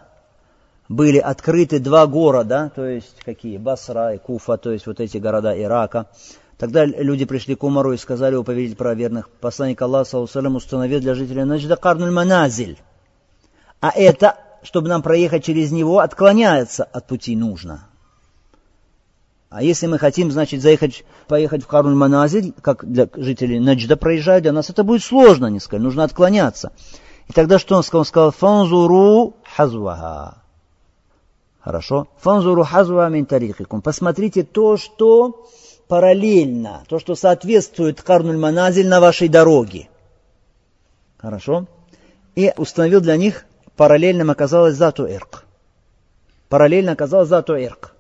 были 0.88 1.18
открыты 1.18 1.80
два 1.80 2.08
города, 2.08 2.72
то 2.74 2.86
есть 2.88 3.20
какие, 3.26 3.58
Басра 3.58 4.14
и 4.14 4.18
Куфа, 4.18 4.56
то 4.56 4.72
есть 4.72 4.88
вот 4.88 5.02
эти 5.02 5.18
города 5.18 5.54
Ирака, 5.62 6.08
тогда 6.58 6.86
люди 6.86 7.26
пришли 7.26 7.56
к 7.56 7.66
Умару 7.66 7.92
и 7.92 7.98
сказали 7.98 8.36
у 8.36 8.46
повелитель 8.46 8.78
правоверных, 8.78 9.28
посланник 9.28 9.82
Аллаха 9.82 10.20
установил 10.20 11.02
для 11.02 11.16
жителей 11.16 11.44
Наджда 11.44 11.76
Карнуль 11.76 12.12
Маназиль. 12.12 12.80
А 13.82 13.92
это, 13.94 14.38
чтобы 14.64 14.90
нам 14.90 15.02
проехать 15.02 15.44
через 15.44 15.72
него, 15.72 16.00
отклоняется 16.00 16.84
от 16.84 17.08
пути 17.08 17.36
нужно. 17.36 17.88
А 19.50 19.62
если 19.64 19.88
мы 19.88 20.00
хотим, 20.00 20.32
значит, 20.32 20.62
заехать, 20.62 21.04
поехать 21.28 21.64
в 21.64 21.68
Каруль 21.68 21.94
Маназиль, 21.94 22.54
как 22.62 22.90
для 22.90 23.10
жителей 23.14 23.60
Наджда 23.60 23.98
проезжают, 23.98 24.44
для 24.44 24.54
нас 24.54 24.70
это 24.70 24.84
будет 24.84 25.04
сложно, 25.04 25.48
не 25.48 25.60
сказать, 25.60 25.84
нужно 25.84 26.06
отклоняться. 26.06 26.72
И 27.28 27.34
тогда 27.34 27.60
что 27.60 27.76
он 27.76 27.84
сказал? 27.84 28.00
Он 28.00 28.06
сказал, 28.06 28.32
фанзуру 28.32 29.36
хазваха. 29.44 30.38
Хорошо? 31.60 32.08
Фанзуру 32.18 32.64
хазваха 32.64 33.10
мин 33.10 33.26
тарихикум. 33.26 33.82
Посмотрите 33.82 34.44
то, 34.44 34.78
что 34.78 35.46
параллельно, 35.90 36.84
то, 36.88 37.00
что 37.00 37.16
соответствует 37.16 38.02
Карнуль 38.02 38.38
Маназиль 38.38 38.88
на 38.88 39.02
вашей 39.02 39.28
дороге. 39.28 39.90
Хорошо? 41.18 41.68
И 42.36 42.54
установил 42.56 43.02
для 43.02 43.18
них, 43.18 43.46
параллельным 43.82 44.30
оказалось 44.30 44.76
Зату 44.76 45.08
Ирк. 45.08 45.44
Параллельно 46.50 46.92
оказалось 46.92 47.30
Зату 47.30 47.56
Ирк. 47.56 47.96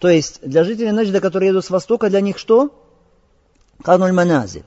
То 0.00 0.08
есть 0.08 0.40
для 0.42 0.64
жителей 0.64 0.90
Наджда, 0.90 1.20
которые 1.20 1.50
едут 1.50 1.64
с 1.64 1.70
востока, 1.70 2.10
для 2.10 2.20
них 2.20 2.36
что? 2.36 2.74
Карнуль 3.84 4.10
Маназиль 4.10 4.64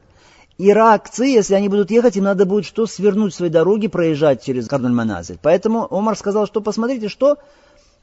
иракцы, 0.58 1.25
если 1.25 1.56
они 1.56 1.68
будут 1.68 1.92
ехать, 1.92 2.16
им 2.16 2.24
надо 2.24 2.46
будет 2.46 2.63
что? 2.63 2.86
Свернуть 2.86 3.36
свои 3.36 3.50
дороги, 3.50 3.88
проезжать 3.88 4.42
через 4.42 4.70
Карнуль-Маназель. 4.70 5.39
Поэтому 5.42 5.94
Омар 5.94 6.16
сказал, 6.16 6.48
что 6.48 6.62
посмотрите, 6.62 7.10
что 7.10 7.38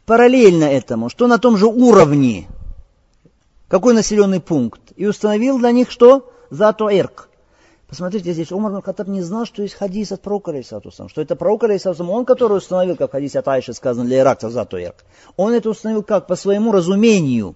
параллельно 0.05 0.65
этому, 0.65 1.09
что 1.09 1.27
на 1.27 1.39
том 1.39 1.57
же 1.57 1.67
уровне, 1.67 2.49
какой 3.69 3.95
населенный 3.95 4.41
пункт. 4.41 4.81
И 4.97 5.07
установил 5.07 5.59
для 5.59 5.71
них 5.71 5.91
что? 5.91 6.31
Зато 6.51 6.91
Эрк. 6.91 7.26
Посмотрите 7.89 8.33
здесь, 8.33 8.51
Умар 8.51 8.83
Хаттаб 8.83 9.07
не 9.07 9.23
знал, 9.23 9.47
что 9.47 9.63
есть 9.63 9.75
хадис 9.75 10.11
от 10.11 10.21
пророка 10.21 10.51
Алейсатусам, 10.51 11.09
что 11.09 11.23
это 11.23 11.37
пророк 11.37 11.63
Алейсатусам, 11.65 12.11
он, 12.11 12.25
который 12.25 12.59
установил, 12.59 12.97
как 12.97 13.11
в 13.11 13.13
хадисе 13.13 13.39
от 13.39 13.49
Айши 13.49 13.75
сказано, 13.75 14.07
для 14.07 14.21
иракцев 14.21 14.51
Зато 14.51 14.79
Эрк. 14.79 15.05
Он 15.37 15.53
это 15.53 15.71
установил 15.71 16.03
как? 16.03 16.27
По 16.27 16.35
своему 16.35 16.73
разумению. 16.73 17.55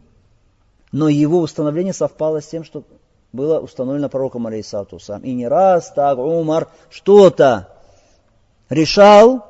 Но 0.93 1.09
его 1.09 1.41
установление 1.41 1.93
совпало 1.93 2.41
с 2.41 2.47
тем, 2.47 2.63
что 2.63 2.85
было 3.33 3.59
установлено 3.59 4.09
пророком 4.09 4.47
Алейсату 4.47 5.01
сам. 5.01 5.23
И 5.23 5.33
не 5.33 5.49
раз 5.49 5.93
так 5.93 6.19
Умар 6.19 6.69
что-то 6.91 7.69
решал, 8.69 9.47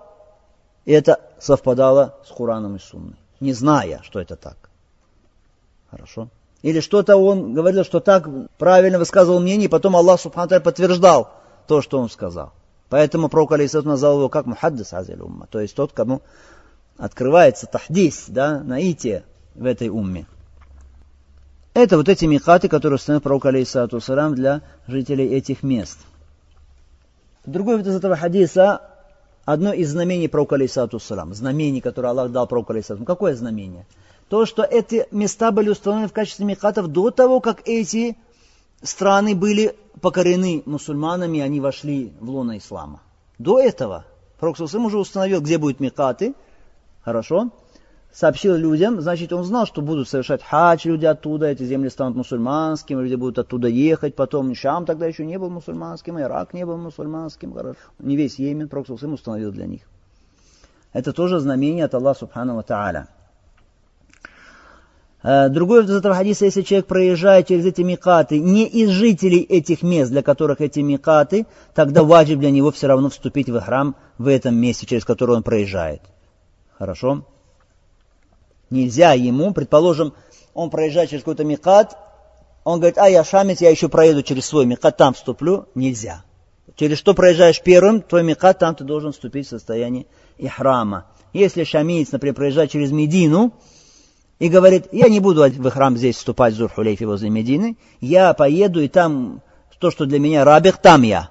и 0.87 0.93
это 0.93 1.21
совпадало 1.39 2.17
с 2.27 2.31
Хураном 2.31 2.77
и 2.77 2.79
Сунной, 2.79 3.17
не 3.39 3.53
зная, 3.53 4.01
что 4.03 4.19
это 4.19 4.37
так. 4.37 4.71
Хорошо? 5.91 6.29
Или 6.63 6.81
что-то 6.81 7.17
он 7.17 7.55
говорил, 7.55 7.85
что 7.85 8.01
так 8.01 8.29
правильно 8.59 8.99
высказывал 8.99 9.41
мнение, 9.41 9.67
и 9.67 9.71
потом 9.71 9.97
Аллах 9.97 10.21
Субхану 10.21 10.61
подтверждал 10.61 11.31
то, 11.67 11.81
что 11.81 11.99
он 11.99 12.11
сказал. 12.11 12.53
Поэтому 12.89 13.29
пророк 13.29 13.53
Алейсату 13.53 13.89
назвал 13.89 14.19
его 14.19 14.29
как 14.29 14.47
Мухаддис 14.47 14.93
Азель 14.93 15.23
Умма, 15.23 15.47
то 15.51 15.61
есть 15.61 15.75
тот, 15.75 15.93
кому 15.93 16.23
открывается 16.99 17.67
тахдис, 17.67 18.25
да, 18.29 18.61
наитие 18.61 19.25
в 19.55 19.65
этой 19.65 19.89
умме. 19.89 20.27
Это 21.73 21.97
вот 21.97 22.09
эти 22.09 22.25
микаты, 22.25 22.69
которые 22.69 22.97
установил 22.97 23.23
пророк 23.23 23.47
алейсату 23.47 24.01
сарам 24.01 24.35
для 24.35 24.63
жителей 24.87 25.29
этих 25.29 25.63
мест. 25.63 25.99
Другой 27.47 27.79
вид 27.79 27.87
из 27.87 27.95
этого 27.95 28.17
хадиса, 28.17 28.83
одно 29.45 29.73
из 29.73 29.91
знамений 29.91 30.29
пророка 30.29 30.57
алейсату 30.57 30.99
сарам, 30.99 31.33
знамений, 31.33 31.81
которое 31.81 32.09
Аллах 32.09 32.33
дал 32.33 32.47
пророку 32.47 32.73
алейсату. 32.73 33.05
Какое 33.05 33.35
знамение? 33.35 33.87
То, 34.31 34.47
что 34.47 34.63
эти 34.63 35.09
места 35.11 35.51
были 35.51 35.71
установлены 35.71 36.09
в 36.09 36.13
качестве 36.13 36.47
микатов 36.47 36.87
до 36.87 37.11
того, 37.11 37.41
как 37.41 37.67
эти 37.67 38.17
страны 38.81 39.35
были 39.35 39.75
покорены 40.01 40.63
мусульманами, 40.67 41.41
они 41.41 41.61
вошли 41.61 42.13
в 42.21 42.31
лоно 42.31 42.57
ислама. 42.57 43.01
До 43.39 43.59
этого 43.59 44.05
пророк 44.39 44.61
уже 44.61 44.99
установил, 44.99 45.41
где 45.41 45.59
будут 45.59 45.81
микаты, 45.81 46.35
хорошо, 47.03 47.51
сообщил 48.13 48.55
людям, 48.55 49.01
значит, 49.01 49.33
он 49.33 49.43
знал, 49.43 49.67
что 49.67 49.83
будут 49.83 50.09
совершать 50.09 50.45
хадж 50.45 50.87
люди 50.87 51.07
оттуда, 51.07 51.47
эти 51.47 51.65
земли 51.65 51.89
станут 51.89 52.15
мусульманскими, 52.15 53.03
люди 53.03 53.17
будут 53.17 53.41
оттуда 53.41 53.67
ехать, 53.67 54.15
потом 54.15 54.55
Шам 54.55 54.87
тогда 54.87 55.07
еще 55.07 55.27
не 55.27 55.41
был 55.41 55.51
мусульманским, 55.51 56.21
Ирак 56.21 56.55
не 56.55 56.65
был 56.65 56.77
мусульманским, 56.77 57.53
хорошо. 57.53 57.81
не 57.99 58.17
весь 58.17 58.39
Йемен, 58.39 58.69
Пророк 58.69 58.91
установил 58.91 59.51
для 59.51 59.67
них. 59.67 59.81
Это 60.93 61.13
тоже 61.13 61.41
знамение 61.41 61.85
от 61.85 61.95
Аллаха 61.95 62.21
Субхану 62.21 62.63
Тааля. 62.63 63.09
Э, 65.23 65.49
другой 65.49 65.85
из 65.85 65.91
этого 65.91 66.15
хадиса, 66.15 66.47
если 66.47 66.63
человек 66.63 66.87
проезжает 66.87 67.49
через 67.49 67.67
эти 67.67 67.83
микаты, 67.83 68.39
не 68.39 68.67
из 68.67 68.89
жителей 68.91 69.41
этих 69.41 69.83
мест, 69.83 70.11
для 70.11 70.23
которых 70.23 70.61
эти 70.61 70.81
микаты, 70.81 71.47
тогда 71.75 72.03
ваджиб 72.03 72.39
для 72.39 72.51
него 72.51 72.71
все 72.71 72.87
равно 72.87 73.11
вступить 73.11 73.51
в 73.51 73.61
храм 73.61 73.97
в 74.19 74.29
этом 74.29 74.55
месте, 74.55 74.87
через 74.87 75.05
который 75.05 75.37
он 75.37 75.43
проезжает. 75.43 76.01
Хорошо? 76.79 77.27
Нельзя 78.71 79.13
ему, 79.13 79.53
предположим, 79.53 80.15
он 80.55 80.71
проезжает 80.71 81.11
через 81.11 81.23
какой-то 81.23 81.45
микат, 81.45 81.99
он 82.65 82.79
говорит, 82.79 82.99
а 82.99 83.09
я 83.09 83.25
шамец, 83.25 83.61
я 83.61 83.71
еще 83.71 83.89
проеду 83.89 84.23
через 84.23 84.47
свой 84.47 84.67
микат, 84.67 84.97
там 84.97 85.15
вступлю. 85.15 85.67
Нельзя. 85.75 86.25
Через 86.77 86.99
что 86.99 87.15
проезжаешь 87.15 87.61
первым, 87.63 88.01
твой 88.01 88.23
микат, 88.23 88.59
там 88.59 88.75
ты 88.75 88.85
должен 88.85 89.13
вступить 89.13 89.47
в 89.47 89.51
состояние 89.51 90.07
ихрама. 90.39 91.07
Если 91.33 91.65
шамиец, 91.65 92.13
например, 92.13 92.35
проезжает 92.35 92.71
через 92.71 92.91
Медину 92.91 93.53
и 94.41 94.49
говорит, 94.49 94.89
я 94.91 95.09
не 95.09 95.21
буду 95.21 95.45
в 95.49 95.71
храм 95.71 95.97
здесь 95.97 96.17
вступать 96.17 96.55
в 96.55 96.57
Зурхулейфе 96.57 97.07
возле 97.07 97.31
Медины, 97.31 97.77
я 98.01 98.35
поеду 98.35 98.81
и 98.81 98.89
там, 98.89 99.43
то, 99.79 99.91
что 99.91 100.07
для 100.07 100.19
меня 100.19 100.45
рабих, 100.45 100.79
там 100.79 101.03
я 101.03 101.31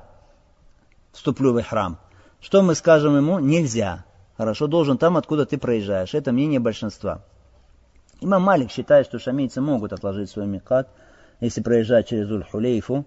вступлю 1.12 1.52
в 1.52 1.62
храм. 1.64 2.00
Что 2.40 2.62
мы 2.62 2.76
скажем 2.76 3.18
ему? 3.18 3.40
Нельзя. 3.40 4.06
Хорошо, 4.38 4.68
должен 4.68 4.98
там, 4.98 5.18
откуда 5.18 5.46
ты 5.46 5.58
проезжаешь. 5.58 6.14
Это 6.14 6.32
мнение 6.32 6.60
большинства. 6.60 7.26
Имам 8.22 8.44
Малик 8.44 8.72
считает, 8.72 9.08
что 9.08 9.20
шамийцы 9.20 9.60
могут 9.60 9.92
отложить 9.92 10.30
свой 10.30 10.46
микат, 10.46 10.88
если 11.42 11.62
проезжать 11.62 12.08
через 12.08 12.30
Уль-Хулейфу, 12.30 13.06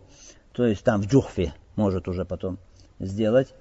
то 0.52 0.66
есть 0.66 0.82
там 0.84 1.00
в 1.00 1.06
Джухфе 1.06 1.54
может 1.76 2.08
уже 2.08 2.24
потом 2.24 2.58
сделать. 2.98 3.54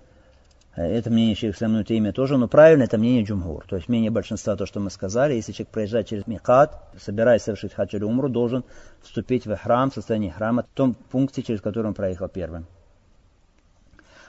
Это 0.76 1.10
мнение 1.10 1.36
Шейх 1.36 1.56
Исламну 1.56 1.84
имя 1.84 2.14
тоже, 2.14 2.38
но 2.38 2.48
правильно 2.48 2.84
это 2.84 2.98
мнение 2.98 3.24
Джумгур. 3.24 3.66
То 3.68 3.76
есть 3.76 3.90
мнение 3.90 4.10
большинства, 4.10 4.56
то, 4.56 4.66
что 4.66 4.80
мы 4.80 4.90
сказали, 4.90 5.34
если 5.34 5.52
человек 5.52 5.74
проезжает 5.74 6.08
через 6.08 6.28
Микат, 6.28 6.82
собираясь 6.98 7.44
совершить 7.44 7.74
хадж 7.74 7.96
или 7.96 8.06
умру, 8.06 8.30
должен 8.30 8.64
вступить 9.02 9.46
в 9.46 9.56
храм, 9.58 9.92
в 9.92 9.94
состояние 9.94 10.32
храма, 10.32 10.64
в 10.64 10.76
том 10.76 10.94
пункте, 10.94 11.44
через 11.44 11.60
который 11.60 11.88
он 11.88 11.94
проехал 11.94 12.30
первым. 12.30 12.68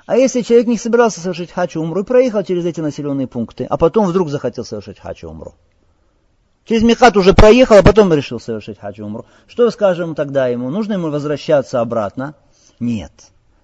А 0.04 0.16
если 0.16 0.40
человек 0.40 0.66
не 0.66 0.78
собирался 0.78 1.20
совершить 1.20 1.52
хачу 1.52 1.80
умру 1.80 2.00
и 2.00 2.04
проехал 2.04 2.42
через 2.42 2.64
эти 2.66 2.80
населенные 2.80 3.28
пункты, 3.28 3.64
а 3.64 3.76
потом 3.76 4.06
вдруг 4.06 4.28
захотел 4.28 4.64
совершить 4.64 4.99
хачу 4.99 5.28
умру? 5.28 5.54
Через 6.64 6.82
Микат 6.82 7.16
уже 7.16 7.34
проехал, 7.34 7.76
а 7.76 7.82
потом 7.84 8.12
решил 8.12 8.40
совершить 8.40 8.80
хачу 8.80 9.04
умру. 9.04 9.26
Что 9.46 9.70
скажем 9.70 10.16
тогда 10.16 10.49
ему? 10.49 10.70
Нужно 10.70 10.94
ему 10.94 11.11
возвращаться 11.11 11.80
обратно? 11.80 12.34
Нет. 12.80 13.12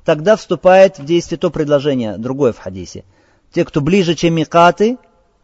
Тогда 0.09 0.37
вступает 0.37 0.99
в 0.99 1.05
действие 1.05 1.39
то 1.39 1.51
предложение, 1.51 2.17
другое 2.17 2.55
в 2.55 2.59
хадисе. 2.59 3.05
Те, 3.53 3.67
кто 3.67 3.83
ближе, 3.83 4.15
чем 4.15 4.37
Микаты, 4.37 4.97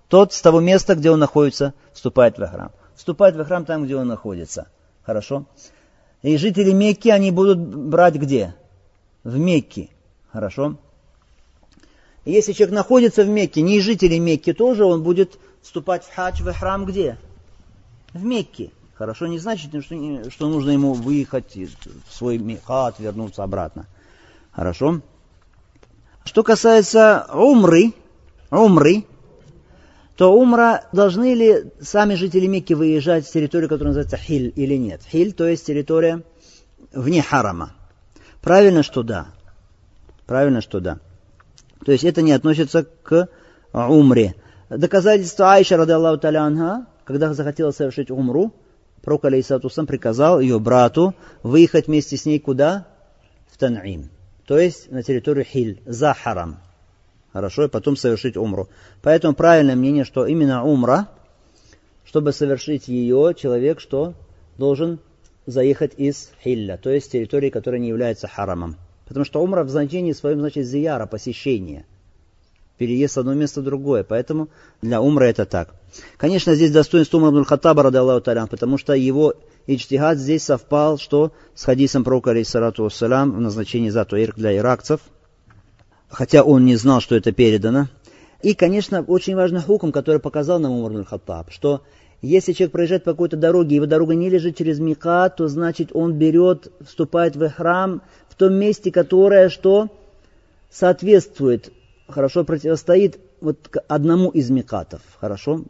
тот 0.08 0.32
с 0.32 0.40
того 0.40 0.60
места, 0.60 0.94
где 0.94 1.10
он 1.10 1.18
находится, 1.18 1.74
вступает 1.92 2.38
в 2.38 2.46
храм. 2.46 2.72
Вступает 2.96 3.36
в 3.36 3.44
храм 3.44 3.66
там, 3.66 3.84
где 3.84 3.94
он 3.94 4.08
находится. 4.08 4.68
Хорошо? 5.02 5.44
И 6.22 6.38
жители 6.38 6.72
Мекки, 6.72 7.10
они 7.10 7.30
будут 7.30 7.58
брать 7.58 8.14
где? 8.14 8.54
В 9.22 9.36
Мекке. 9.36 9.90
Хорошо? 10.32 10.78
Если 12.24 12.52
человек 12.52 12.74
находится 12.74 13.22
в 13.22 13.28
Мекке, 13.28 13.60
не 13.60 13.80
жители 13.80 14.16
Мекки 14.16 14.54
тоже, 14.54 14.86
он 14.86 15.02
будет 15.02 15.38
вступать 15.60 16.04
в 16.04 16.14
хадж, 16.14 16.42
в 16.42 16.50
храм 16.54 16.86
где? 16.86 17.18
В 18.14 18.24
Мекке. 18.24 18.70
Хорошо, 18.94 19.26
не 19.26 19.38
значит, 19.38 19.68
что, 19.84 20.30
что 20.30 20.48
нужно 20.48 20.70
ему 20.70 20.94
выехать 20.94 21.54
в 21.54 22.14
свой 22.14 22.58
хат, 22.64 22.98
вернуться 22.98 23.42
обратно. 23.42 23.84
Хорошо. 24.54 25.00
Что 26.24 26.42
касается 26.42 27.26
умры, 27.32 27.92
умры, 28.50 29.04
то 30.16 30.32
умра 30.32 30.84
должны 30.92 31.34
ли 31.34 31.72
сами 31.80 32.14
жители 32.14 32.46
Мекки 32.46 32.72
выезжать 32.72 33.26
с 33.26 33.30
территории, 33.30 33.66
которая 33.66 33.88
называется 33.88 34.16
Хиль 34.16 34.52
или 34.54 34.76
нет? 34.76 35.02
Хиль, 35.10 35.32
то 35.32 35.46
есть 35.46 35.66
территория 35.66 36.22
вне 36.92 37.20
харама. 37.20 37.72
Правильно, 38.40 38.82
что 38.82 39.02
да. 39.02 39.26
Правильно, 40.26 40.60
что 40.60 40.80
да. 40.80 40.98
То 41.84 41.92
есть 41.92 42.04
это 42.04 42.22
не 42.22 42.32
относится 42.32 42.84
к 42.84 43.28
умре. 43.72 44.36
Доказательство 44.70 45.52
Айша, 45.52 45.76
рады 45.76 45.92
Аллаху 45.92 46.18
Таля 46.18 46.86
когда 47.04 47.34
захотела 47.34 47.72
совершить 47.72 48.10
умру, 48.10 48.52
пророк 49.02 49.26
алейсатусам 49.26 49.86
приказал 49.86 50.40
ее 50.40 50.58
брату 50.58 51.14
выехать 51.42 51.88
вместе 51.88 52.16
с 52.16 52.24
ней 52.24 52.38
куда? 52.38 52.86
В 53.50 53.60
Тан'им. 53.60 54.08
То 54.46 54.58
есть 54.58 54.90
на 54.90 55.02
территорию 55.02 55.44
Хиль, 55.44 55.80
за 55.86 56.14
харам. 56.14 56.58
Хорошо, 57.32 57.64
и 57.64 57.68
потом 57.68 57.96
совершить 57.96 58.36
умру. 58.36 58.68
Поэтому 59.02 59.34
правильное 59.34 59.74
мнение, 59.74 60.04
что 60.04 60.26
именно 60.26 60.64
умра, 60.64 61.08
чтобы 62.04 62.32
совершить 62.32 62.86
ее, 62.86 63.34
человек 63.36 63.80
что? 63.80 64.14
Должен 64.56 65.00
заехать 65.46 65.94
из 65.96 66.30
Хилля, 66.42 66.76
то 66.76 66.90
есть 66.90 67.10
территории, 67.10 67.50
которая 67.50 67.80
не 67.80 67.88
является 67.88 68.28
харамом. 68.28 68.76
Потому 69.06 69.24
что 69.24 69.42
умра 69.42 69.64
в 69.64 69.68
значении 69.68 70.12
своем 70.12 70.40
значит 70.40 70.66
зияра, 70.66 71.06
посещение. 71.06 71.84
Переезд 72.78 73.14
с 73.14 73.18
одного 73.18 73.36
места 73.38 73.60
в 73.60 73.64
другое. 73.64 74.02
Поэтому 74.02 74.48
для 74.82 75.00
умра 75.00 75.24
это 75.24 75.46
так. 75.46 75.74
Конечно, 76.16 76.54
здесь 76.54 76.72
достоинство 76.72 77.18
умра 77.18 77.28
Абдул 77.28 77.44
Хаттаба, 77.44 77.82
Аллаху 77.82 78.20
талян, 78.20 78.48
потому 78.48 78.78
что 78.78 78.94
его 78.94 79.34
ичтихад 79.66 80.18
здесь 80.18 80.42
совпал, 80.42 80.98
что 80.98 81.32
с 81.54 81.64
хадисом 81.64 82.04
пророка, 82.04 82.30
алейхиссалату 82.30 82.84
вассалям, 82.84 83.32
в 83.32 83.40
назначении 83.40 83.90
Затуирк 83.90 84.36
для 84.36 84.56
иракцев, 84.56 85.00
хотя 86.08 86.42
он 86.42 86.64
не 86.64 86.76
знал, 86.76 87.00
что 87.00 87.14
это 87.14 87.32
передано. 87.32 87.88
И, 88.42 88.54
конечно, 88.54 89.02
очень 89.02 89.36
важный 89.36 89.62
хуком, 89.62 89.92
который 89.92 90.20
показал 90.20 90.58
нам 90.58 90.72
Умар 90.72 90.90
Абдул 90.90 91.04
Хаттаб, 91.04 91.52
что 91.52 91.82
если 92.20 92.52
человек 92.52 92.72
проезжает 92.72 93.04
по 93.04 93.12
какой-то 93.12 93.36
дороге, 93.36 93.76
его 93.76 93.86
дорога 93.86 94.14
не 94.14 94.30
лежит 94.30 94.56
через 94.56 94.80
Микат, 94.80 95.36
то 95.36 95.46
значит 95.46 95.90
он 95.92 96.14
берет, 96.14 96.72
вступает 96.84 97.36
в 97.36 97.48
храм 97.50 98.02
в 98.28 98.34
том 98.34 98.54
месте, 98.54 98.90
которое 98.90 99.48
что 99.48 99.88
соответствует, 100.70 101.70
хорошо 102.08 102.44
противостоит 102.44 103.18
вот 103.40 103.68
к 103.68 103.80
одному 103.88 104.30
из 104.30 104.50
Микатов, 104.50 105.02
хорошо, 105.20 105.64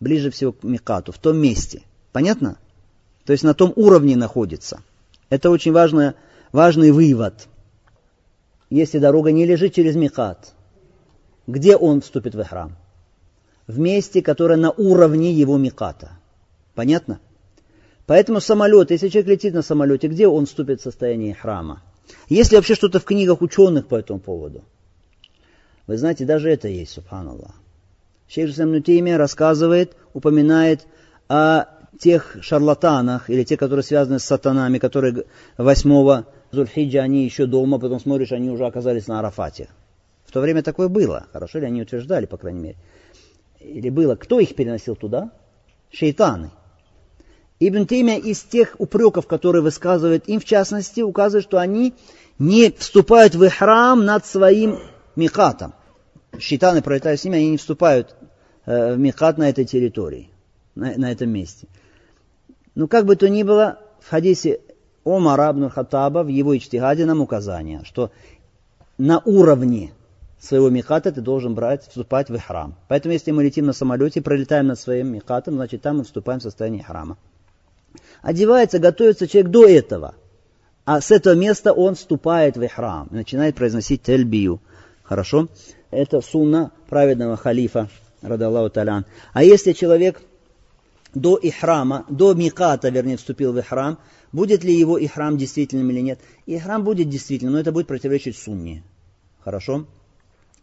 ближе 0.00 0.30
всего 0.30 0.52
к 0.52 0.62
Микату, 0.62 1.12
в 1.12 1.18
том 1.18 1.36
месте. 1.36 1.82
Понятно? 2.12 2.58
То 3.24 3.32
есть 3.32 3.44
на 3.44 3.54
том 3.54 3.72
уровне 3.76 4.16
находится. 4.16 4.82
Это 5.28 5.50
очень 5.50 5.72
важный, 5.72 6.12
важный 6.52 6.90
вывод. 6.90 7.48
Если 8.68 8.98
дорога 8.98 9.32
не 9.32 9.46
лежит 9.46 9.74
через 9.74 9.96
Микат, 9.96 10.52
где 11.46 11.76
он 11.76 12.00
вступит 12.00 12.34
в 12.34 12.44
храм? 12.44 12.76
в 13.70 13.78
месте, 13.78 14.20
которое 14.20 14.56
на 14.56 14.70
уровне 14.70 15.32
его 15.32 15.56
миката. 15.56 16.10
Понятно? 16.74 17.20
Поэтому 18.06 18.40
самолет, 18.40 18.90
если 18.90 19.08
человек 19.08 19.30
летит 19.30 19.54
на 19.54 19.62
самолете, 19.62 20.08
где 20.08 20.26
он 20.26 20.46
вступит 20.46 20.80
в 20.80 20.82
состояние 20.82 21.34
храма? 21.34 21.82
Есть 22.28 22.50
ли 22.50 22.56
вообще 22.56 22.74
что-то 22.74 22.98
в 22.98 23.04
книгах 23.04 23.40
ученых 23.40 23.86
по 23.86 23.94
этому 23.94 24.18
поводу? 24.18 24.64
Вы 25.90 25.96
знаете, 25.96 26.24
даже 26.24 26.48
это 26.48 26.68
есть, 26.68 26.92
субханаллах. 26.92 27.50
Шейх 28.28 28.54
Самнутеймия 28.54 29.18
рассказывает, 29.18 29.96
упоминает 30.14 30.86
о 31.28 31.64
тех 31.98 32.36
шарлатанах, 32.42 33.28
или 33.28 33.42
те, 33.42 33.56
которые 33.56 33.82
связаны 33.82 34.20
с 34.20 34.24
сатанами, 34.24 34.78
которые 34.78 35.24
8 35.58 36.22
Зульхиджа, 36.52 37.00
они 37.00 37.24
еще 37.24 37.46
дома, 37.46 37.80
потом 37.80 37.98
смотришь, 37.98 38.30
они 38.30 38.50
уже 38.50 38.66
оказались 38.66 39.08
на 39.08 39.18
Арафате. 39.18 39.68
В 40.24 40.30
то 40.30 40.40
время 40.40 40.62
такое 40.62 40.86
было, 40.86 41.26
хорошо 41.32 41.58
ли 41.58 41.66
они 41.66 41.82
утверждали, 41.82 42.26
по 42.26 42.36
крайней 42.36 42.60
мере 42.60 42.76
или 43.58 43.88
было, 43.88 44.14
кто 44.14 44.38
их 44.38 44.54
переносил 44.54 44.94
туда? 44.94 45.32
Шейтаны. 45.90 46.52
Ибн 47.58 47.88
Теймия 47.88 48.18
из 48.18 48.42
тех 48.42 48.76
упреков, 48.78 49.26
которые 49.26 49.62
высказывает 49.62 50.28
им, 50.28 50.38
в 50.38 50.44
частности, 50.44 51.00
указывает, 51.00 51.44
что 51.44 51.58
они 51.58 51.94
не 52.38 52.70
вступают 52.70 53.34
в 53.34 53.50
храм 53.50 54.04
над 54.04 54.24
своим 54.24 54.78
микатом. 55.16 55.74
Шейтаны, 56.38 56.82
пролетая 56.82 57.16
с 57.16 57.24
ними, 57.24 57.38
они 57.38 57.50
не 57.50 57.56
вступают 57.56 58.14
э, 58.66 58.94
в 58.94 58.98
микат 58.98 59.38
на 59.38 59.48
этой 59.48 59.64
территории, 59.64 60.30
на, 60.74 60.96
на 60.96 61.12
этом 61.12 61.30
месте. 61.30 61.66
Но 62.74 62.86
как 62.86 63.04
бы 63.04 63.16
то 63.16 63.28
ни 63.28 63.42
было, 63.42 63.78
в 64.00 64.08
хадисе 64.08 64.60
Омара 65.04 65.50
ибн 65.50 65.68
Хаттаба 65.68 66.22
в 66.22 66.28
его 66.28 66.56
ичтигаде 66.56 67.04
нам 67.04 67.20
указание, 67.20 67.82
что 67.84 68.10
на 68.98 69.18
уровне 69.20 69.92
своего 70.38 70.70
миката 70.70 71.12
ты 71.12 71.20
должен 71.20 71.54
брать, 71.54 71.86
вступать 71.86 72.30
в 72.30 72.38
храм. 72.38 72.74
Поэтому 72.88 73.12
если 73.12 73.30
мы 73.30 73.44
летим 73.44 73.66
на 73.66 73.72
самолете, 73.72 74.22
пролетаем 74.22 74.66
над 74.66 74.78
своим 74.78 75.08
микатом, 75.08 75.54
значит 75.54 75.82
там 75.82 75.98
мы 75.98 76.04
вступаем 76.04 76.40
в 76.40 76.42
состояние 76.42 76.82
храма. 76.82 77.16
Одевается, 78.22 78.78
готовится 78.78 79.26
человек 79.26 79.50
до 79.50 79.66
этого. 79.66 80.14
А 80.84 81.00
с 81.00 81.10
этого 81.10 81.34
места 81.34 81.72
он 81.72 81.94
вступает 81.94 82.56
в 82.56 82.68
храм, 82.68 83.08
начинает 83.10 83.54
произносить 83.54 84.02
тельбию. 84.02 84.60
Хорошо? 85.02 85.48
Это 85.90 86.20
сунна 86.20 86.72
праведного 86.88 87.36
халифа, 87.36 87.88
радаллаху 88.22 88.70
талян. 88.70 89.06
А 89.32 89.42
если 89.42 89.72
человек 89.72 90.20
до 91.14 91.38
ихрама, 91.42 92.04
до 92.08 92.34
миката, 92.34 92.88
вернее, 92.88 93.16
вступил 93.16 93.52
в 93.52 93.62
храм, 93.62 93.98
будет 94.32 94.62
ли 94.62 94.72
его 94.72 94.98
ихрам 94.98 95.36
действительным 95.36 95.90
или 95.90 96.00
нет? 96.00 96.20
Ихрам 96.46 96.84
будет 96.84 97.08
действительным, 97.08 97.54
но 97.54 97.60
это 97.60 97.72
будет 97.72 97.88
противоречить 97.88 98.36
сунне. 98.36 98.84
Хорошо? 99.40 99.86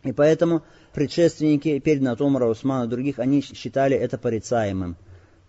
И 0.03 0.13
поэтому 0.13 0.61
предшественники, 0.93 1.79
перед 1.79 2.01
Натомара, 2.01 2.47
Усмана 2.47 2.85
и 2.85 2.87
других, 2.89 3.19
они 3.19 3.41
считали 3.41 3.97
это 3.97 4.17
порицаемым. 4.17 4.95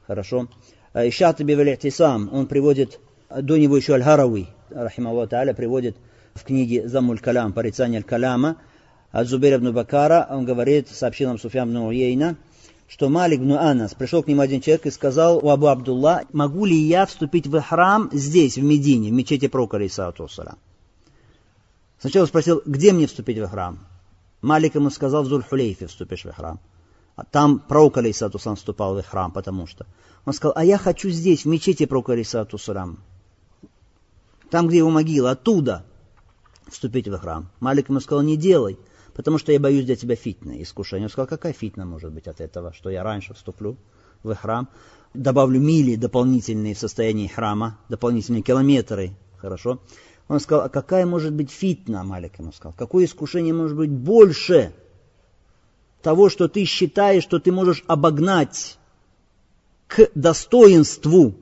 Хорошо? 0.06 0.48
Ишат 0.94 1.40
Бивалихтисам, 1.40 2.30
он 2.32 2.46
приводит, 2.46 2.98
до 3.30 3.56
него 3.56 3.76
еще 3.76 3.92
Аль-Харави, 3.92 4.48
рахималлаху 4.70 5.30
та'аля, 5.30 5.54
приводит 5.54 5.96
в 6.34 6.42
книге 6.44 6.88
Замуль 6.88 7.20
Калям, 7.20 7.52
порицание 7.52 7.98
Аль-Каляма, 7.98 8.56
от 9.10 9.26
Зубейр 9.26 9.58
ибн 9.58 9.72
Бакара, 9.72 10.26
он 10.30 10.44
говорит, 10.44 10.88
сообщил 10.88 11.28
нам 11.28 11.38
Суфьян 11.38 11.70
ибн 11.70 12.36
что 12.88 13.10
Малик 13.10 13.40
ибн 13.40 13.52
Анас, 13.52 13.94
пришел 13.94 14.22
к 14.22 14.28
нему 14.28 14.40
один 14.40 14.60
человек 14.60 14.86
и 14.86 14.90
сказал 14.90 15.38
у 15.44 15.50
Абу 15.50 15.66
Абдулла, 15.66 16.22
могу 16.32 16.64
ли 16.64 16.76
я 16.76 17.04
вступить 17.04 17.46
в 17.46 17.60
храм 17.60 18.08
здесь, 18.12 18.56
в 18.56 18.62
Медине, 18.62 19.10
в 19.10 19.12
мечети 19.12 19.46
Пророка 19.46 19.84
Исаату 19.86 20.28
Сначала 21.98 22.26
спросил, 22.26 22.62
где 22.64 22.92
мне 22.92 23.06
вступить 23.06 23.38
в 23.38 23.46
храм? 23.48 23.80
Малик 24.40 24.76
ему 24.76 24.90
сказал, 24.90 25.24
в 25.24 25.26
Зульхулейфе 25.26 25.86
вступишь 25.86 26.24
в 26.24 26.32
храм. 26.32 26.60
А 27.16 27.24
там 27.24 27.58
пророк 27.58 27.96
Алейсату 27.96 28.38
сам 28.38 28.54
вступал 28.54 28.94
в 28.94 29.04
храм, 29.04 29.32
потому 29.32 29.66
что. 29.66 29.86
Он 30.24 30.32
сказал, 30.32 30.52
а 30.56 30.64
я 30.64 30.78
хочу 30.78 31.10
здесь, 31.10 31.44
в 31.44 31.48
мечети 31.48 31.84
пророка 31.84 32.12
Алейсату 32.12 32.58
Сарам. 32.58 33.00
Там, 34.50 34.68
где 34.68 34.78
его 34.78 34.90
могила, 34.90 35.32
оттуда 35.32 35.84
вступить 36.68 37.08
в 37.08 37.18
храм. 37.18 37.50
Малик 37.58 37.88
ему 37.88 37.98
сказал, 37.98 38.22
не 38.22 38.36
делай, 38.36 38.78
потому 39.18 39.36
что 39.36 39.50
я 39.50 39.58
боюсь 39.58 39.84
для 39.84 39.96
тебя 39.96 40.14
фитны, 40.14 40.62
искушения. 40.62 41.06
Он 41.06 41.10
сказал, 41.10 41.26
какая 41.26 41.52
фитна 41.52 41.84
может 41.84 42.12
быть 42.12 42.28
от 42.28 42.40
этого, 42.40 42.72
что 42.72 42.88
я 42.88 43.02
раньше 43.02 43.34
вступлю 43.34 43.76
в 44.22 44.32
храм, 44.32 44.68
добавлю 45.12 45.60
мили 45.60 45.96
дополнительные 45.96 46.76
в 46.76 46.78
состоянии 46.78 47.26
храма, 47.26 47.80
дополнительные 47.88 48.42
километры, 48.42 49.10
хорошо. 49.38 49.80
Он 50.28 50.38
сказал, 50.38 50.66
а 50.66 50.68
какая 50.68 51.04
может 51.04 51.32
быть 51.32 51.50
фитна, 51.50 52.04
Малик 52.04 52.38
ему 52.38 52.52
сказал, 52.52 52.74
какое 52.78 53.06
искушение 53.06 53.52
может 53.52 53.76
быть 53.76 53.90
больше 53.90 54.72
того, 56.00 56.28
что 56.28 56.46
ты 56.46 56.64
считаешь, 56.64 57.24
что 57.24 57.40
ты 57.40 57.50
можешь 57.50 57.82
обогнать 57.88 58.78
к 59.88 60.12
достоинству 60.14 61.34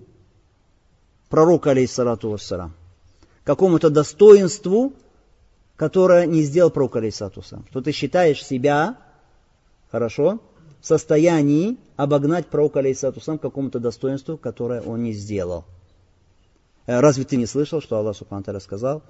пророка, 1.29 1.73
алейхиссалату 1.73 2.31
вассалам, 2.31 2.73
какому-то 3.45 3.91
достоинству, 3.91 4.95
которое 5.77 6.27
не 6.27 6.43
сделал 6.43 6.71
алейхиссалату 6.99 7.43
что 7.43 7.81
ты 7.83 7.93
считаешь 7.93 8.45
себя, 8.45 8.97
хорошо, 9.91 10.41
в 10.81 10.87
состоянии 10.87 11.77
обогнать 11.97 12.47
пророка, 12.47 12.81
алейхиссалату 12.81 13.21
какому-то 13.39 13.79
достоинству, 13.79 14.37
которое 14.37 14.81
он 14.81 15.03
не 15.03 15.13
сделал. 15.13 15.65
Э, 16.87 17.01
разве 17.01 17.25
ты 17.25 17.37
не 17.37 17.47
слышал, 17.47 17.81
что 17.83 17.97
Аллах 17.97 18.17
Субхану 18.17 18.45
сказал. 18.61 19.03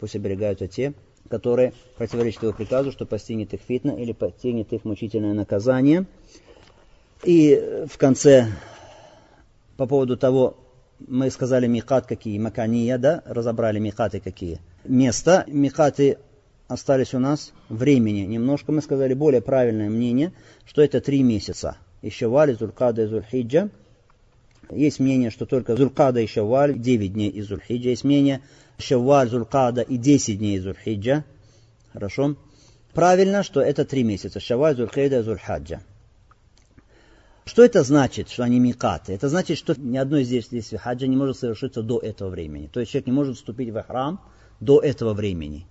Пусть 0.00 0.16
оберегаются 0.16 0.66
те, 0.66 0.94
которые 1.28 1.72
противоречат 1.96 2.42
его 2.42 2.52
приказу, 2.52 2.90
что 2.90 3.06
постигнет 3.06 3.54
их 3.54 3.60
фитна 3.60 3.90
или 3.90 4.12
постигнет 4.12 4.72
их 4.72 4.84
мучительное 4.84 5.32
наказание. 5.32 6.06
И 7.22 7.86
в 7.88 7.96
конце, 7.98 8.48
по 9.76 9.86
поводу 9.86 10.16
того, 10.16 10.56
мы 10.98 11.30
сказали 11.30 11.66
микат 11.66 12.06
какие, 12.06 12.38
макания, 12.38 12.98
да, 12.98 13.22
разобрали 13.26 13.78
микаты 13.78 14.20
какие. 14.20 14.60
Места, 14.84 15.44
микаты 15.46 16.18
остались 16.68 17.14
у 17.14 17.18
нас 17.18 17.52
времени. 17.68 18.20
Немножко 18.20 18.72
мы 18.72 18.82
сказали 18.82 19.14
более 19.14 19.40
правильное 19.40 19.90
мнение, 19.90 20.32
что 20.64 20.82
это 20.82 21.00
три 21.00 21.22
месяца– 21.22 21.76
и 22.06 22.10
Шаваль, 22.10 22.56
Зулькада 22.56 23.02
и 23.02 23.06
Зульхиджа. 23.06 23.68
Есть 24.70 25.00
мнение, 25.00 25.30
что 25.30 25.46
только 25.46 25.76
Зулькада 25.76 26.20
и 26.20 26.26
Шаваль 26.26 26.78
9 26.78 27.12
дней 27.12 27.30
из 27.30 27.48
Зульхиджа. 27.48 27.90
Есть 27.90 28.04
мнение 28.04 28.42
Шаваль, 28.78 29.28
Зулькада 29.28 29.82
и 29.82 29.96
10 29.96 30.38
дней 30.38 30.56
из 30.56 30.62
Зульхиджа. 30.62 31.24
Хорошо. 31.92 32.36
Правильно, 32.92 33.42
что 33.42 33.60
это 33.60 33.84
три 33.84 34.04
месяца. 34.04 34.40
Шаваль, 34.40 34.76
Зульхиджа 34.76 35.22
Зульхаджа. 35.22 35.80
Что 37.56 37.64
это 37.64 37.84
значит, 37.84 38.28
что 38.28 38.44
они 38.44 38.60
микаты? 38.60 39.14
Это 39.14 39.30
значит, 39.30 39.56
что 39.56 39.74
ни 39.80 39.96
одно 39.96 40.18
из 40.18 40.28
действий 40.28 40.60
хаджа 40.76 41.06
не 41.06 41.16
может 41.16 41.38
совершиться 41.38 41.82
до 41.82 41.98
этого 41.98 42.28
времени. 42.28 42.68
То 42.70 42.80
есть 42.80 42.92
человек 42.92 43.06
не 43.06 43.14
может 43.14 43.36
вступить 43.36 43.70
в 43.70 43.82
храм 43.82 44.20
до 44.60 44.78
этого 44.78 45.14
времени, 45.14 45.66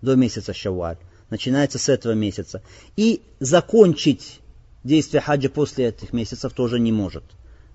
до 0.00 0.16
месяца 0.16 0.54
Шаваль. 0.54 0.96
Начинается 1.28 1.78
с 1.78 1.90
этого 1.90 2.14
месяца. 2.14 2.62
И 2.96 3.20
закончить 3.38 4.40
действие 4.82 5.20
хаджа 5.20 5.50
после 5.50 5.88
этих 5.88 6.14
месяцев 6.14 6.54
тоже 6.54 6.80
не 6.80 6.90
может. 6.90 7.24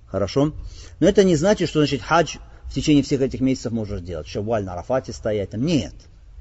Хорошо? 0.08 0.52
Но 1.00 1.08
это 1.08 1.24
не 1.24 1.36
значит, 1.36 1.70
что 1.70 1.82
значит 1.82 2.02
хадж 2.02 2.38
в 2.64 2.74
течение 2.74 3.04
всех 3.04 3.22
этих 3.22 3.42
месяцев 3.42 3.74
можешь 3.74 4.02
делать. 4.02 4.26
Шавваль 4.26 4.64
на 4.64 4.74
Арафате 4.74 5.14
стоять. 5.14 5.52
Там. 5.52 5.64
Нет. 5.64 5.94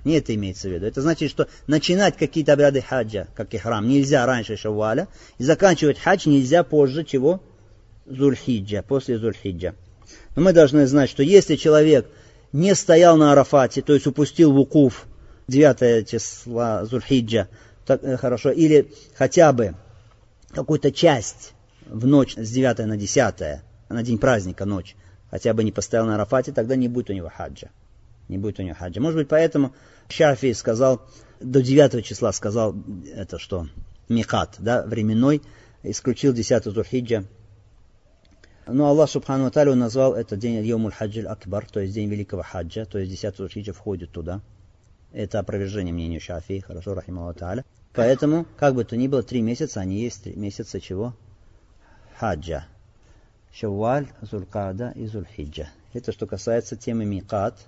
Не 0.05 0.19
это 0.19 0.35
имеется 0.35 0.69
в 0.69 0.73
виду. 0.73 0.87
Это 0.87 1.01
значит, 1.01 1.31
что 1.31 1.47
начинать 1.67 2.17
какие-то 2.17 2.55
обряды 2.55 2.83
хаджа, 2.83 3.29
как 3.35 3.55
и 3.55 3.59
храм, 3.59 3.87
нельзя 3.87 4.27
раньше 4.27 4.57
шавваля, 4.57 5.09
и 5.39 5.45
заканчивать 5.45 5.99
хадж 5.99 6.29
нельзя 6.29 6.65
позже 6.65 7.05
чего? 7.05 7.41
Зульхиджа, 8.07 8.83
после 8.83 9.19
Зульхиджа. 9.19 9.75
Но 10.35 10.43
мы 10.43 10.53
должны 10.53 10.87
знать, 10.87 11.09
что 11.09 11.23
если 11.23 11.57
человек 11.57 12.09
не 12.53 12.75
стоял 12.75 13.17
на 13.17 13.33
Арафате, 13.33 13.81
то 13.83 13.95
есть 13.95 14.07
упустил 14.07 14.53
вукуф 14.53 15.07
9 15.47 16.09
числа 16.09 16.85
Зульхиджа, 16.85 17.49
так, 17.87 18.03
э, 18.03 18.17
хорошо, 18.17 18.51
или 18.51 18.93
хотя 19.15 19.53
бы 19.53 19.75
какую-то 20.51 20.91
часть 20.91 21.53
в 21.87 22.07
ночь 22.07 22.35
с 22.37 22.51
9 22.51 22.87
на 22.87 22.97
10, 22.97 23.63
на 23.89 24.03
день 24.03 24.19
праздника 24.19 24.65
ночь, 24.65 24.97
хотя 25.31 25.55
бы 25.55 25.63
не 25.63 25.73
постоял 25.73 26.07
на 26.07 26.17
Арафате, 26.17 26.53
тогда 26.53 26.75
не 26.75 26.89
будет 26.89 27.11
у 27.11 27.13
него 27.13 27.31
хаджа. 27.35 27.69
Не 28.29 28.39
будет 28.39 28.59
у 28.59 28.63
него 28.63 28.75
хаджа. 28.75 29.01
Может 29.01 29.19
быть, 29.19 29.29
поэтому 29.29 29.75
Шафи 30.09 30.53
сказал, 30.53 31.03
до 31.41 31.63
9 31.63 32.05
числа 32.05 32.33
сказал 32.33 32.75
это 33.15 33.39
что? 33.39 33.69
Михат, 34.09 34.57
да, 34.59 34.85
временной, 34.85 35.43
исключил 35.83 36.33
10 36.33 36.65
Зульхиджа. 36.65 37.25
Но 38.67 38.87
Аллах 38.87 39.11
Субхану 39.11 39.47
Аталю 39.47 39.75
назвал 39.75 40.15
это 40.15 40.37
день 40.37 40.65
Йомуль 40.65 40.93
Хаджи 40.93 41.23
Акбар, 41.23 41.67
то 41.67 41.81
есть 41.81 41.95
день 41.95 42.09
Великого 42.09 42.43
Хаджа, 42.43 42.85
то 42.85 42.99
есть 42.99 43.11
10 43.11 43.37
Зульхиджа 43.37 43.73
входит 43.73 44.13
туда. 44.13 44.41
Это 45.13 45.41
опровержение 45.41 45.93
мнению 45.93 46.21
Шафи, 46.21 46.61
хорошо, 46.61 46.95
рахималлаху 46.95 47.45
Аллах. 47.45 47.65
Поэтому, 47.93 48.47
как 48.57 48.75
бы 48.75 48.85
то 48.85 48.97
ни 48.97 49.09
было, 49.09 49.23
три 49.23 49.43
месяца, 49.43 49.81
они 49.81 50.01
есть 50.01 50.23
три 50.23 50.35
месяца 50.35 50.81
чего? 50.81 51.15
Хаджа. 52.19 52.67
Шавваль, 53.53 54.09
Зулькада 54.23 54.93
и 54.95 55.07
Зульхиджа. 55.07 55.69
Это 55.93 56.13
что 56.13 56.27
касается 56.27 56.77
темы 56.77 57.05
микат. 57.05 57.59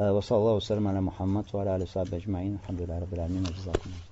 وصلى 0.00 0.38
الله 0.38 0.52
وسلم 0.52 0.88
على 0.88 1.00
محمد 1.00 1.44
وعلى 1.52 1.76
آله 1.76 1.84
وصحبه 1.84 2.16
أجمعين. 2.16 2.58
الحمد 2.62 2.82
لله 2.82 2.98
رب 2.98 3.14
العالمين. 3.14 3.42
وجزاكم 3.42 3.90
الله 3.90 4.09